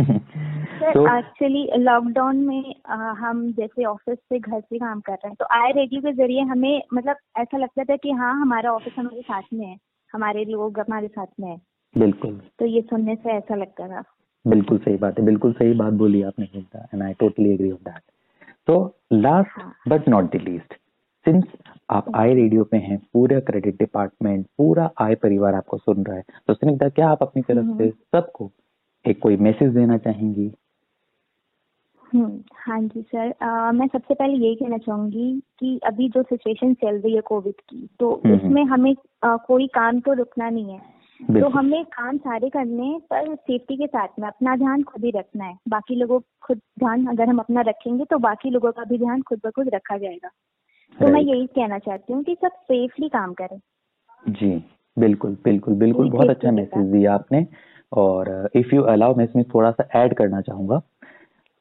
सर 0.00 1.16
एक्चुअली 1.18 1.66
लॉकडाउन 1.76 2.36
में 2.36 2.74
अ, 2.86 2.94
हम 3.18 3.50
जैसे 3.52 3.84
ऑफ़िस 3.84 4.18
से 4.18 4.38
घर 4.38 4.60
से 4.60 4.78
काम 4.78 5.00
कर 5.00 5.12
रहे 5.12 5.28
हैं 5.28 5.36
तो 5.40 5.46
आई 5.52 5.72
रेडियो 5.72 6.00
के 6.00 6.12
ज़रिए 6.12 6.40
हमें 6.42 6.82
मतलब 6.94 7.16
ऐसा 7.38 7.58
लगता 7.58 7.84
था 7.84 7.96
कि 7.96 8.10
हाँ 8.12 8.32
हमारा 8.40 8.72
ऑफ़िस 8.72 8.92
हमारे 8.98 9.22
साथ 9.22 9.42
में 9.52 9.66
है 9.66 9.76
हमारे 10.12 10.44
लोग 10.44 10.78
हमारे 10.80 11.08
साथ 11.08 11.26
में 11.40 11.48
है। 11.48 11.56
बिल्कुल। 11.94 12.40
तो 12.58 12.66
ये 12.66 12.80
सुनने 12.80 13.14
से 13.14 13.30
ऐसा 13.30 13.54
लगता 13.54 13.88
था। 13.88 14.02
बिल्कुल 14.44 14.78
सही 14.78 14.96
बात 14.96 15.18
है 15.18 15.24
बिल्कुल 15.24 15.52
सही 15.52 15.72
बात 15.74 15.92
बोली 15.92 16.22
आपने 16.22 16.48
and 16.54 17.02
I 17.02 17.12
totally 17.12 17.52
agree 17.54 17.70
on 17.70 17.78
that 17.84 18.00
तो 18.66 18.76
last. 19.12 19.60
But 19.88 20.08
not 20.08 20.30
the 20.36 20.40
least 20.42 20.74
since 21.26 21.44
आप 21.90 22.10
आई 22.16 22.34
रेडियो 22.34 22.64
पे 22.64 22.76
हैं 22.76 22.98
पूरा 23.12 23.38
क्रेडिट 23.40 23.78
डिपार्टमेंट 23.78 24.46
पूरा 24.58 24.90
आई 25.00 25.14
परिवार 25.14 25.54
आपको 25.54 25.78
सुन 25.78 26.04
रहा 26.04 26.16
है 26.16 26.22
तो 26.46 26.54
सुनीता 26.54 26.88
क्या 26.88 27.08
आप 27.08 27.22
अपनी 27.22 27.42
तरफ़ 27.42 27.66
से 27.78 27.90
सबको 27.90 28.50
एक 29.04 29.18
कोई 29.22 29.36
मैसेज 29.36 29.74
देना 29.74 29.96
चाहेंगी? 29.98 30.52
हम्म, 32.12 32.40
हाँ 32.56 32.80
जी 32.80 33.02
सर। 33.02 33.30
अ, 33.30 33.72
मैं 33.72 33.86
सबसे 33.86 34.14
पहले 34.14 34.32
यही 34.34 34.54
कहना 34.54 34.78
चाहूँगी 34.78 35.42
कि 35.58 35.78
अभी 35.86 36.08
जो 36.08 36.22
सिचुएशन 36.22 36.74
चल 36.74 37.00
रही 37.00 37.14
है 37.14 37.20
कोविड 37.20 37.54
की 37.54 37.88
तो 38.00 38.10
उसमें 38.34 38.64
हमें 38.64 38.94
अ, 39.22 39.36
कोई 39.36 39.66
काम 39.66 40.00
तो 40.00 40.12
रुकना 40.12 40.50
नहीं 40.50 40.72
है। 40.72 40.78
तो 41.40 41.48
हमें 41.48 41.84
काम 41.84 42.16
सारे 42.16 42.48
करने 42.48 42.86
हैं, 42.86 43.00
पर 43.00 43.34
सेफ्टी 43.34 43.76
के 43.76 43.86
साथ 43.86 44.08
में 44.18 44.28
अपना 44.28 44.56
ध्यान 44.56 44.82
खुद 44.82 45.04
ही 45.04 45.10
रखना 45.10 45.44
है। 45.44 45.58
बाकी 45.68 45.94
लोगों 45.94 46.20
खुद 46.42 46.60
ध्यान 46.78 47.06
अगर 47.06 47.28
हम 47.28 47.38
अपना 47.38 47.60
रखेंगे 47.60 48.04
तो 48.04 48.18
बाकी 48.18 48.50
लोगों 48.50 48.72
का 48.72 48.84
भी 48.84 48.98
ध्यान 48.98 49.22
खुद 49.22 49.40
ब 49.46 49.50
खुद 49.50 49.68
रखा 49.74 49.98
जाएगा। 49.98 50.28
तो 51.00 51.08
मैं 51.08 51.20
यही 51.20 51.46
कहना 51.46 51.78
चाहती 51.78 52.12
हूँ 52.12 52.22
कि 52.22 52.34
सब 52.34 52.48
सेफली 52.48 53.08
काम 53.08 53.32
करें। 53.32 53.58
जी 54.24 54.64
बिल्कुल 54.98 55.36
बिल्कुल 55.44 55.74
बिल्कुल। 55.74 56.10
बहुत 56.10 56.30
अच्छा 56.30 56.50
मैसेज 56.50 56.86
दिया 56.86 57.14
आपने। 57.14 57.46
और 57.94 58.50
इफ़ 58.54 58.74
यू 58.74 58.82
अलाउ 58.82 59.14
मैं 59.14 59.24
इसमें 59.24 59.44
थोड़ा 59.44 59.70
सा 59.70 60.04
ऐड 60.04 60.14
करना 60.14 60.40
चाहूँगा। 60.40 60.82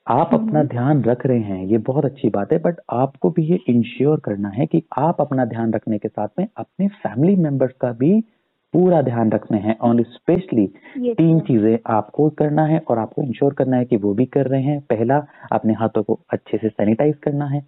आप 0.08 0.30
अपना 0.34 0.60
हम्म। 0.60 0.70
ध्यान 0.70 1.04
रख 1.04 1.26
रहे 1.26 1.40
हैं 1.40 1.66
ये 1.66 1.78
बहुत 1.78 2.06
अच्छी 2.06 2.30
बात 2.30 2.54
है 2.54 2.60
बट 2.60 2.76
आपको 2.90 3.30
भी 3.30 3.44
ये 3.44 3.60
इंश्योर 3.68 4.20
करना 4.20 4.50
है 4.50 4.66
कि 4.66 4.84
आप 4.98 5.22
अपना 5.22 5.46
ध्यान 5.46 5.74
रखने 5.74 5.98
के 5.98 6.08
साथ 6.08 6.28
में 6.40 6.48
अपने 6.58 6.88
फैमिली 6.88 7.36
मेंबर्स 7.36 7.74
का 7.82 7.92
भी 7.92 8.22
पूरा 8.74 9.02
ध्यान 9.02 9.32
रखना 9.32 9.58
है 9.58 9.78
और 9.82 10.02
स्पेशली 10.02 10.68
तीन 10.98 11.40
तो- 11.40 11.48
चीज़ें 11.48 11.80
आपको 11.88 12.30
करना 12.30 12.66
है 12.66 12.82
और 12.88 13.00
आपको 13.00 13.22
इंश्योर 13.22 13.54
करना 13.54 13.78
है 13.78 13.86
कि 13.86 13.98
वो 13.98 14.14
भी 14.14 14.26
कर 14.26 14.48
रहे 14.48 14.62
हैं। 14.62 14.82
पहला 14.82 15.26
अपने 15.52 15.74
हाथों 15.74 16.04
को 16.04 16.20
अच्छे 16.30 16.58
से 16.58 16.70
सैनिटाइज 16.70 17.16
करना 17.18 17.46
है। 17.46 17.66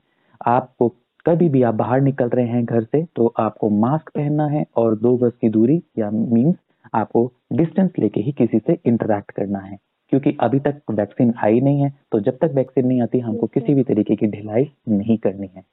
आपको 0.48 0.90
कभी 1.26 1.50
भी 1.50 1.64
आप 1.64 1.74
बाहर 1.74 2.02
निकल 2.02 2.30
रहे 2.30 2.48
हैं 2.48 2.66
घर 2.66 2.84
से 2.84 3.06
तो 3.16 3.34
आपको 3.40 3.70
मास्क 3.70 4.10
पहनना 4.16 4.48
है 4.48 4.66
और 4.78 4.96
दो 4.96 5.18
गज 5.18 5.32
की 5.42 5.50
दूरी 5.50 5.84
या 6.00 6.12
मीन्स 6.12 6.56
आपको 6.96 7.32
डिस्टेंस 7.54 7.92
लेके 8.00 8.22
ही 8.22 8.32
किसी 8.32 8.60
से 8.60 8.78
इंटरेक्ट 8.86 9.32
करना 9.32 9.60
है। 9.60 9.78
क्योंकि 10.10 10.38
अभी 10.40 10.60
तक 10.60 10.82
वैक्सीन 10.92 11.34
आई 11.38 11.62
नहीं 11.62 11.82
है 11.82 11.94
तो 12.12 12.20
जब 12.20 12.38
तक 12.38 12.52
वैक्सीन 12.56 12.88
नहीं 12.88 13.02
आती 13.02 13.20
हमको 13.20 13.48
किसी 13.48 13.74
भी 13.74 13.84
तरीके 13.84 14.16
की 14.16 14.28
ढिलाई 14.28 14.72
नहीं 14.90 15.18
करनी 15.18 15.48
है। 15.48 15.64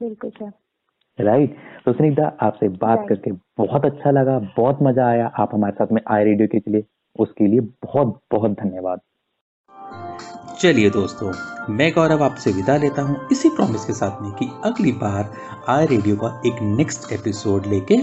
बिल्कुल 0.00 0.30
सर। 0.30 0.52
राइट 1.18 1.56
तो 1.84 1.92
सुनीता 1.92 2.26
आपसे 2.40 2.68
बात 2.68 2.98
Right. 2.98 3.08
करके 3.08 3.32
बहुत 3.58 3.84
अच्छा 3.84 4.10
लगा 4.10 4.38
बहुत 4.56 4.78
मज़ा 4.82 5.06
आया। 5.06 5.26
आप 5.26 5.54
हमारे 5.54 5.74
साथ 5.74 5.92
में 5.92 6.02
आई 6.08 6.24
रेडियो 6.24 6.48
के 6.48 6.70
लिए। 6.70 6.84
उसके 7.18 7.46
लिए 7.46 7.60
बहुत 7.60 8.20
बहुत 8.32 8.50
धन्यवाद। 8.50 9.00
चलिए 10.64 10.90
दोस्तों, 10.90 11.32
मैं 11.74 11.90
गौरव 11.92 12.22
आपसे 12.24 12.50
विदा 12.52 12.76
लेता 12.76 13.02
हूँ 13.02 13.28
इसी 13.32 13.48
प्रॉमिस 13.48 13.84
के 13.84 13.92
साथ 13.92 14.22
में 14.22 14.30
कि 14.32 14.48
अगली 14.64 14.92
बार 14.92 15.32
आई 15.68 15.86
रेडियो 15.86 16.16
का 16.16 16.28
एक 16.46 16.62
नेक्स्ट 16.62 17.12
एपिसोड 17.12 17.66
लेके 17.66 17.98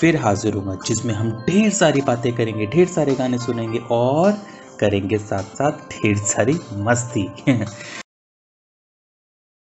फिर 0.00 0.16
हाजिर 0.16 0.54
होगा, 0.54 0.74
जिसमें 0.86 1.14
हम 1.14 1.30
ढेर 1.48 1.70
सारी 1.70 2.00
बातें 2.00 2.32
करेंगे, 2.32 2.66
ढेर 2.66 2.86
सारे 2.88 3.14
गाने 3.14 3.38
सुनेंगे 3.38 3.78
और 3.90 4.32
करेंगे 4.80 5.18
साथ 5.18 5.56
साथ 5.56 5.88
ढेर 5.92 6.16
सारी 6.16 6.58
मस्ती। 6.74 7.28